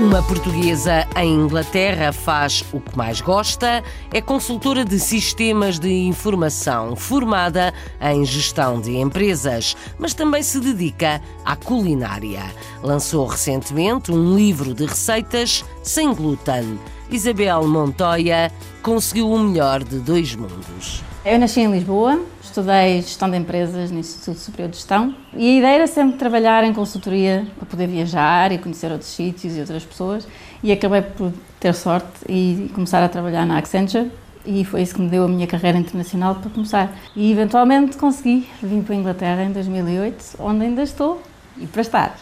Uma 0.00 0.22
portuguesa 0.22 1.06
em 1.14 1.34
Inglaterra 1.34 2.10
faz 2.10 2.64
o 2.72 2.80
que 2.80 2.96
mais 2.96 3.20
gosta, 3.20 3.84
é 4.10 4.22
consultora 4.22 4.82
de 4.82 4.98
sistemas 4.98 5.78
de 5.78 5.90
informação, 5.90 6.96
formada 6.96 7.74
em 8.00 8.24
gestão 8.24 8.80
de 8.80 8.96
empresas, 8.96 9.76
mas 9.98 10.14
também 10.14 10.42
se 10.42 10.58
dedica 10.58 11.20
à 11.44 11.54
culinária. 11.54 12.42
Lançou 12.82 13.26
recentemente 13.26 14.10
um 14.10 14.34
livro 14.34 14.72
de 14.72 14.86
receitas 14.86 15.62
sem 15.82 16.14
glúten. 16.14 16.80
Isabel 17.10 17.68
Montoya 17.68 18.50
conseguiu 18.82 19.30
o 19.30 19.38
melhor 19.38 19.84
de 19.84 19.98
dois 19.98 20.34
mundos. 20.34 21.09
Eu 21.22 21.38
nasci 21.38 21.60
em 21.60 21.70
Lisboa, 21.70 22.18
estudei 22.42 23.02
gestão 23.02 23.30
de 23.30 23.36
empresas 23.36 23.90
no 23.90 23.98
Instituto 23.98 24.38
Superior 24.38 24.70
de 24.70 24.76
Gestão 24.76 25.14
e 25.34 25.50
a 25.50 25.58
ideia 25.58 25.74
era 25.74 25.86
sempre 25.86 26.16
trabalhar 26.16 26.64
em 26.64 26.72
consultoria 26.72 27.46
para 27.58 27.66
poder 27.66 27.88
viajar 27.88 28.50
e 28.52 28.56
conhecer 28.56 28.90
outros 28.90 29.10
sítios 29.10 29.54
e 29.54 29.60
outras 29.60 29.84
pessoas 29.84 30.26
e 30.62 30.72
acabei 30.72 31.02
por 31.02 31.30
ter 31.60 31.74
sorte 31.74 32.08
e 32.26 32.70
começar 32.74 33.04
a 33.04 33.08
trabalhar 33.08 33.44
na 33.44 33.58
Accenture 33.58 34.10
e 34.46 34.64
foi 34.64 34.80
isso 34.80 34.94
que 34.94 35.02
me 35.02 35.10
deu 35.10 35.24
a 35.24 35.28
minha 35.28 35.46
carreira 35.46 35.76
internacional 35.76 36.36
para 36.36 36.48
começar. 36.48 36.90
E 37.14 37.30
eventualmente 37.30 37.98
consegui 37.98 38.48
vir 38.62 38.82
para 38.82 38.94
a 38.94 38.98
Inglaterra 38.98 39.42
em 39.44 39.52
2008, 39.52 40.36
onde 40.38 40.64
ainda 40.64 40.82
estou 40.82 41.20
e 41.58 41.66
para 41.66 41.82
estar. 41.82 42.16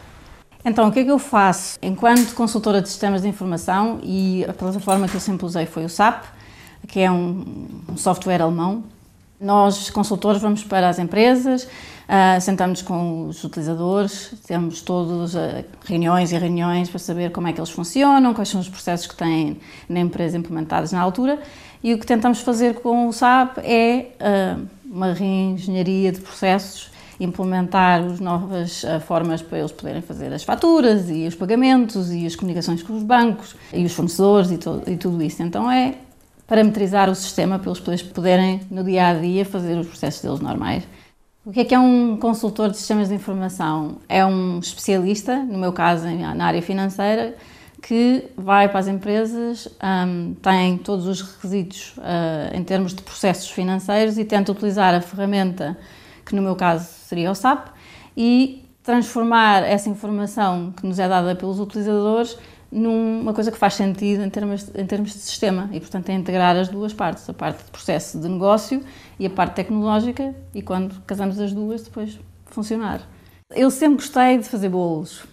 Então, 0.65 0.89
o 0.89 0.93
que 0.93 0.99
é 0.99 1.05
que 1.05 1.11
eu 1.11 1.21
faço? 1.21 1.79
Enquanto 1.81 2.35
consultora 2.35 2.83
de 2.83 2.89
sistemas 2.89 3.23
de 3.23 3.29
informação, 3.29 4.01
e 4.03 4.45
a 4.49 4.53
plataforma 4.53 5.07
que 5.07 5.15
eu 5.15 5.21
sempre 5.21 5.47
usei 5.47 5.67
foi 5.67 5.85
o 5.85 5.89
SAP, 5.89 6.25
que 6.89 7.01
é 7.01 7.11
um, 7.11 7.45
software 7.97 8.41
alemão. 8.41 8.83
Nós, 9.41 9.89
consultores, 9.91 10.43
vamos 10.43 10.65
para 10.65 10.89
as 10.89 10.99
empresas, 10.99 11.63
uh, 11.63 12.41
sentamos 12.41 12.83
com 12.83 13.29
os 13.29 13.45
utilizadores, 13.45 14.33
temos 14.45 14.83
todas 14.83 15.35
uh, 15.35 15.65
reuniões 15.85 16.33
e 16.33 16.39
reuniões 16.39 16.89
para 16.89 16.99
saber 16.99 17.31
como 17.31 17.47
é 17.47 17.53
que 17.53 17.61
eles 17.61 17.71
funcionam, 17.71 18.35
quais 18.35 18.49
são 18.49 18.61
os 18.61 18.69
processos 18.69 19.07
que 19.07 19.15
têm 19.15 19.61
na 19.89 20.01
empresa 20.01 20.37
implementados 20.37 20.91
na 20.91 21.01
altura. 21.01 21.39
E 21.85 21.95
o 21.95 21.99
que 22.01 22.07
tentamos 22.07 22.41
fazer 22.41 22.81
com 22.81 23.07
o 23.07 23.13
SAP 23.13 23.59
é 23.59 24.09
uh, 24.19 24.67
uma 24.85 25.13
reengenharia 25.13 26.11
de 26.11 26.21
processos 26.21 26.91
implementar 27.21 28.01
as 28.01 28.21
novas 28.21 28.85
formas 29.05 29.43
para 29.43 29.59
eles 29.59 29.73
poderem 29.73 30.01
fazer 30.01 30.33
as 30.33 30.45
faturas 30.45 31.11
e 31.11 31.27
os 31.27 31.35
pagamentos 31.35 32.13
e 32.13 32.25
as 32.25 32.37
comunicações 32.37 32.81
com 32.81 32.97
os 32.97 33.03
bancos 33.03 33.57
e 33.73 33.85
os 33.85 33.93
fornecedores 33.93 34.53
e, 34.53 34.55
e 34.93 34.97
tudo 34.97 35.21
isso. 35.21 35.43
Então 35.43 35.69
é 35.69 35.97
parametrizar 36.49 37.11
o 37.11 37.15
sistema 37.15 37.59
para 37.59 37.71
eles 37.87 38.03
poderem, 38.03 38.63
no 38.71 38.83
dia 38.83 39.09
a 39.09 39.15
dia, 39.15 39.45
fazer 39.45 39.79
os 39.79 39.87
processos 39.87 40.23
deles 40.23 40.41
normais. 40.41 40.83
O 41.45 41.53
que 41.53 41.61
é 41.61 41.65
que 41.65 41.75
é 41.75 41.79
um 41.79 42.17
consultor 42.17 42.71
de 42.71 42.79
sistemas 42.79 43.09
de 43.09 43.15
informação? 43.15 43.99
É 44.09 44.25
um 44.25 44.59
especialista, 44.59 45.37
no 45.37 45.59
meu 45.59 45.73
caso, 45.73 46.07
na 46.09 46.45
área 46.45 46.63
financeira, 46.63 47.37
que 47.83 48.25
vai 48.37 48.69
para 48.69 48.81
as 48.81 48.89
empresas, 48.89 49.69
um, 49.83 50.35
tem 50.35 50.79
todos 50.79 51.07
os 51.07 51.21
requisitos 51.21 51.95
uh, 51.99 52.57
em 52.57 52.65
termos 52.65 52.95
de 52.95 53.03
processos 53.03 53.51
financeiros 53.51 54.19
e 54.19 54.25
tenta 54.25 54.51
utilizar 54.51 54.95
a 54.95 55.01
ferramenta, 55.01 55.79
que 56.25 56.35
no 56.35 56.43
meu 56.43 56.57
caso 56.57 56.89
seria 57.07 57.31
o 57.31 57.35
SAP, 57.35 57.69
e 58.17 58.65
transformar 58.83 59.63
essa 59.65 59.89
informação 59.89 60.73
que 60.73 60.87
nos 60.87 60.99
é 60.99 61.07
dada 61.07 61.37
pelos 61.37 61.61
utilizadores 61.61 62.39
numa 62.71 63.33
coisa 63.33 63.51
que 63.51 63.57
faz 63.57 63.75
sentido 63.75 64.23
em 64.23 64.31
termos, 64.31 64.71
em 64.75 64.87
termos 64.87 65.13
de 65.13 65.19
sistema 65.19 65.69
e, 65.73 65.81
portanto, 65.81 66.09
é 66.11 66.13
integrar 66.13 66.57
as 66.57 66.69
duas 66.69 66.93
partes, 66.93 67.29
a 67.29 67.33
parte 67.33 67.65
de 67.65 67.71
processo 67.71 68.19
de 68.19 68.29
negócio 68.29 68.83
e 69.19 69.27
a 69.27 69.31
parte 69.31 69.55
tecnológica, 69.55 70.35
e 70.55 70.61
quando 70.61 71.01
casamos 71.07 71.41
as 71.41 71.53
duas, 71.53 71.83
depois 71.83 72.19
funcionar. 72.47 73.03
Eu 73.55 73.71
sempre 73.71 73.97
gostei 73.97 74.39
de 74.39 74.45
fazer 74.45 74.69
bolos. 74.69 75.25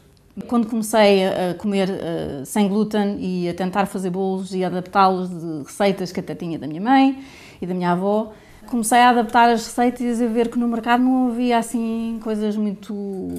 Quando 0.47 0.67
comecei 0.67 1.25
a 1.25 1.53
comer 1.53 1.89
uh, 1.89 2.45
sem 2.45 2.67
glúten 2.67 3.17
e 3.19 3.47
a 3.47 3.53
tentar 3.53 3.85
fazer 3.85 4.09
bolos 4.09 4.53
e 4.53 4.65
adaptá-los 4.65 5.29
de 5.29 5.63
receitas 5.63 6.11
que 6.11 6.19
até 6.19 6.35
tinha 6.35 6.59
da 6.59 6.67
minha 6.67 6.81
mãe 6.81 7.23
e 7.61 7.65
da 7.65 7.73
minha 7.73 7.91
avó, 7.91 8.33
comecei 8.67 8.97
a 8.97 9.09
adaptar 9.09 9.49
as 9.49 9.65
receitas 9.65 10.19
e 10.19 10.23
a 10.23 10.27
ver 10.27 10.49
que 10.49 10.59
no 10.59 10.67
mercado 10.67 11.03
não 11.03 11.29
havia 11.29 11.57
assim 11.57 12.19
coisas 12.21 12.57
muito 12.57 13.29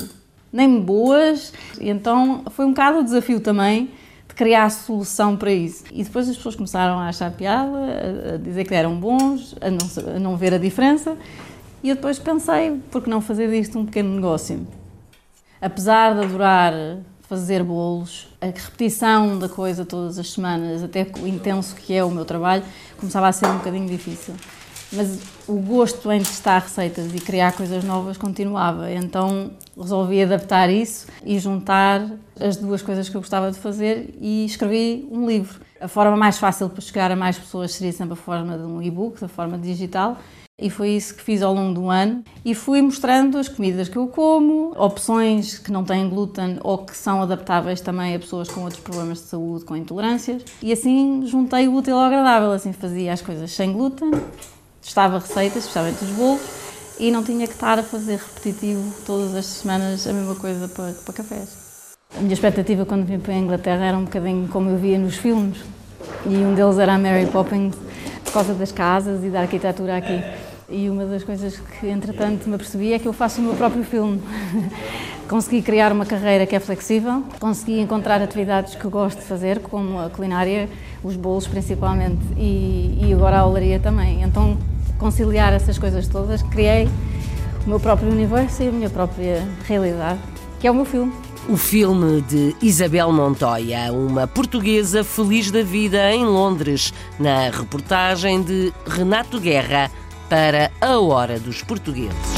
nem 0.52 0.80
boas. 0.80 1.52
E 1.80 1.88
então 1.88 2.42
foi 2.50 2.64
um 2.64 2.70
bocado 2.70 2.98
o 2.98 3.04
desafio 3.04 3.40
também 3.40 3.90
de 4.28 4.34
criar 4.34 4.70
solução 4.70 5.36
para 5.36 5.52
isso. 5.52 5.84
E 5.92 6.02
depois 6.02 6.28
as 6.28 6.36
pessoas 6.36 6.56
começaram 6.56 6.98
a 6.98 7.08
achar 7.08 7.30
piada, 7.30 8.34
a 8.34 8.36
dizer 8.36 8.64
que 8.64 8.74
eram 8.74 8.96
bons, 8.96 9.54
a 9.60 9.70
não, 9.70 10.14
a 10.16 10.18
não 10.18 10.36
ver 10.36 10.54
a 10.54 10.58
diferença. 10.58 11.16
E 11.82 11.90
eu 11.90 11.94
depois 11.94 12.18
pensei, 12.18 12.80
por 12.90 13.02
que 13.02 13.10
não 13.10 13.20
fazer 13.20 13.50
disto 13.50 13.78
um 13.78 13.84
pequeno 13.84 14.14
negócio? 14.14 14.66
Apesar 15.60 16.14
de 16.14 16.24
adorar 16.24 16.72
fazer 17.28 17.62
bolos, 17.64 18.28
a 18.40 18.46
repetição 18.46 19.38
da 19.38 19.48
coisa 19.48 19.84
todas 19.84 20.16
as 20.16 20.30
semanas, 20.32 20.82
até 20.82 21.06
o 21.20 21.26
intenso 21.26 21.74
que 21.74 21.92
é 21.92 22.04
o 22.04 22.10
meu 22.10 22.24
trabalho, 22.24 22.62
começava 22.96 23.26
a 23.26 23.32
ser 23.32 23.46
um 23.46 23.58
bocadinho 23.58 23.88
difícil 23.88 24.34
mas 24.92 25.18
o 25.46 25.54
gosto 25.54 26.10
em 26.10 26.18
testar 26.18 26.60
receitas 26.60 27.14
e 27.14 27.18
criar 27.18 27.52
coisas 27.52 27.84
novas 27.84 28.16
continuava. 28.16 28.90
Então 28.92 29.50
resolvi 29.76 30.22
adaptar 30.22 30.70
isso 30.70 31.06
e 31.24 31.38
juntar 31.38 32.10
as 32.40 32.56
duas 32.56 32.82
coisas 32.82 33.08
que 33.08 33.16
eu 33.16 33.20
gostava 33.20 33.50
de 33.50 33.58
fazer 33.58 34.14
e 34.20 34.44
escrevi 34.44 35.08
um 35.10 35.26
livro. 35.26 35.60
A 35.80 35.88
forma 35.88 36.16
mais 36.16 36.38
fácil 36.38 36.68
para 36.68 36.80
chegar 36.80 37.10
a 37.10 37.16
mais 37.16 37.38
pessoas 37.38 37.72
seria 37.72 37.92
sempre 37.92 38.14
a 38.14 38.16
forma 38.16 38.56
de 38.56 38.64
um 38.64 38.80
e-book, 38.80 39.20
da 39.20 39.28
forma 39.28 39.58
digital. 39.58 40.16
E 40.58 40.70
foi 40.70 40.92
isso 40.92 41.14
que 41.14 41.22
fiz 41.22 41.42
ao 41.42 41.52
longo 41.52 41.74
do 41.74 41.90
ano. 41.90 42.24
E 42.42 42.54
fui 42.54 42.80
mostrando 42.80 43.36
as 43.36 43.46
comidas 43.46 43.90
que 43.90 43.98
eu 43.98 44.06
como, 44.08 44.72
opções 44.74 45.58
que 45.58 45.70
não 45.70 45.84
têm 45.84 46.08
glúten 46.08 46.58
ou 46.62 46.78
que 46.78 46.96
são 46.96 47.20
adaptáveis 47.20 47.82
também 47.82 48.14
a 48.14 48.18
pessoas 48.18 48.48
com 48.48 48.62
outros 48.62 48.80
problemas 48.80 49.18
de 49.18 49.24
saúde, 49.24 49.66
com 49.66 49.76
intolerâncias. 49.76 50.42
E 50.62 50.72
assim 50.72 51.26
juntei 51.26 51.68
o 51.68 51.74
útil 51.74 51.98
ao 51.98 52.06
agradável. 52.06 52.52
Assim 52.52 52.72
fazia 52.72 53.12
as 53.12 53.20
coisas 53.20 53.50
sem 53.50 53.70
glúten, 53.70 54.10
testava 54.86 55.18
receitas, 55.18 55.64
especialmente 55.64 56.04
os 56.04 56.10
bolos, 56.10 56.40
e 56.98 57.10
não 57.10 57.24
tinha 57.24 57.46
que 57.46 57.52
estar 57.52 57.76
a 57.78 57.82
fazer 57.82 58.18
repetitivo 58.18 58.94
todas 59.04 59.34
as 59.34 59.44
semanas 59.44 60.06
a 60.06 60.12
mesma 60.12 60.36
coisa 60.36 60.68
para, 60.68 60.92
para 60.92 61.12
cafés. 61.12 61.48
A 62.16 62.20
minha 62.20 62.32
expectativa 62.32 62.86
quando 62.86 63.04
vim 63.04 63.18
para 63.18 63.34
a 63.34 63.36
Inglaterra 63.36 63.84
era 63.84 63.98
um 63.98 64.04
bocadinho 64.04 64.48
como 64.48 64.70
eu 64.70 64.78
via 64.78 64.96
nos 64.96 65.16
filmes, 65.16 65.58
e 66.24 66.36
um 66.36 66.54
deles 66.54 66.78
era 66.78 66.94
a 66.94 66.98
Mary 66.98 67.26
Poppins, 67.26 67.74
por 68.24 68.32
causa 68.32 68.54
das 68.54 68.70
casas 68.70 69.24
e 69.24 69.28
da 69.28 69.40
arquitetura 69.40 69.96
aqui. 69.96 70.22
E 70.68 70.88
uma 70.88 71.04
das 71.04 71.22
coisas 71.22 71.56
que, 71.58 71.88
entretanto, 71.88 72.48
me 72.48 72.54
apercebi 72.54 72.92
é 72.92 72.98
que 72.98 73.06
eu 73.06 73.12
faço 73.12 73.40
o 73.40 73.44
meu 73.44 73.54
próprio 73.54 73.84
filme. 73.84 74.20
consegui 75.28 75.62
criar 75.62 75.92
uma 75.92 76.06
carreira 76.06 76.46
que 76.46 76.54
é 76.54 76.60
flexível, 76.60 77.24
consegui 77.40 77.80
encontrar 77.80 78.22
atividades 78.22 78.76
que 78.76 78.84
eu 78.84 78.90
gosto 78.90 79.18
de 79.18 79.24
fazer, 79.24 79.58
como 79.60 79.98
a 80.00 80.08
culinária, 80.08 80.68
os 81.02 81.16
bolos 81.16 81.46
principalmente, 81.46 82.20
e, 82.36 82.98
e 83.02 83.12
agora 83.12 83.40
a 83.40 83.46
olaria 83.46 83.78
também. 83.80 84.22
Então 84.22 84.56
conciliar 84.98 85.52
essas 85.52 85.78
coisas 85.78 86.08
todas, 86.08 86.42
criei 86.42 86.88
o 87.64 87.68
meu 87.68 87.80
próprio 87.80 88.10
universo 88.10 88.62
e 88.62 88.68
a 88.68 88.72
minha 88.72 88.90
própria 88.90 89.46
realidade, 89.66 90.20
que 90.60 90.66
é 90.66 90.70
o 90.70 90.74
meu 90.74 90.84
filme. 90.84 91.12
O 91.48 91.56
filme 91.56 92.22
de 92.22 92.56
Isabel 92.60 93.12
Montoya, 93.12 93.92
uma 93.92 94.26
portuguesa 94.26 95.04
feliz 95.04 95.50
da 95.50 95.62
vida 95.62 96.12
em 96.12 96.24
Londres, 96.24 96.92
na 97.20 97.50
reportagem 97.50 98.42
de 98.42 98.72
Renato 98.86 99.38
Guerra 99.38 99.90
para 100.28 100.72
A 100.80 100.98
Hora 100.98 101.38
dos 101.38 101.62
Portugueses. 101.62 102.35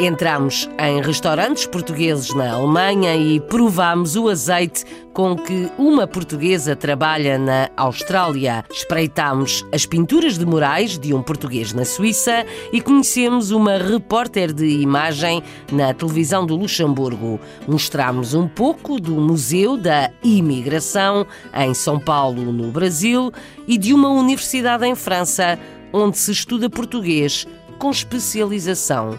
Entramos 0.00 0.70
em 0.78 1.02
restaurantes 1.02 1.66
portugueses 1.66 2.32
na 2.32 2.52
Alemanha 2.52 3.16
e 3.16 3.40
provamos 3.40 4.14
o 4.14 4.28
azeite 4.28 4.84
com 5.12 5.34
que 5.34 5.68
uma 5.76 6.06
portuguesa 6.06 6.76
trabalha 6.76 7.36
na 7.36 7.68
Austrália. 7.76 8.64
Espreitamos 8.70 9.66
as 9.72 9.84
pinturas 9.86 10.38
de 10.38 10.46
murais 10.46 10.96
de 10.96 11.12
um 11.12 11.20
português 11.20 11.72
na 11.72 11.84
Suíça 11.84 12.46
e 12.72 12.80
conhecemos 12.80 13.50
uma 13.50 13.76
repórter 13.76 14.52
de 14.52 14.68
imagem 14.68 15.42
na 15.72 15.92
televisão 15.92 16.46
do 16.46 16.54
Luxemburgo. 16.54 17.40
Mostramos 17.66 18.34
um 18.34 18.46
pouco 18.46 19.00
do 19.00 19.16
Museu 19.16 19.76
da 19.76 20.12
Imigração 20.22 21.26
em 21.52 21.74
São 21.74 21.98
Paulo, 21.98 22.52
no 22.52 22.70
Brasil, 22.70 23.32
e 23.66 23.76
de 23.76 23.92
uma 23.92 24.10
universidade 24.10 24.86
em 24.86 24.94
França, 24.94 25.58
onde 25.92 26.16
se 26.16 26.30
estuda 26.30 26.70
português 26.70 27.48
com 27.80 27.90
especialização 27.90 29.18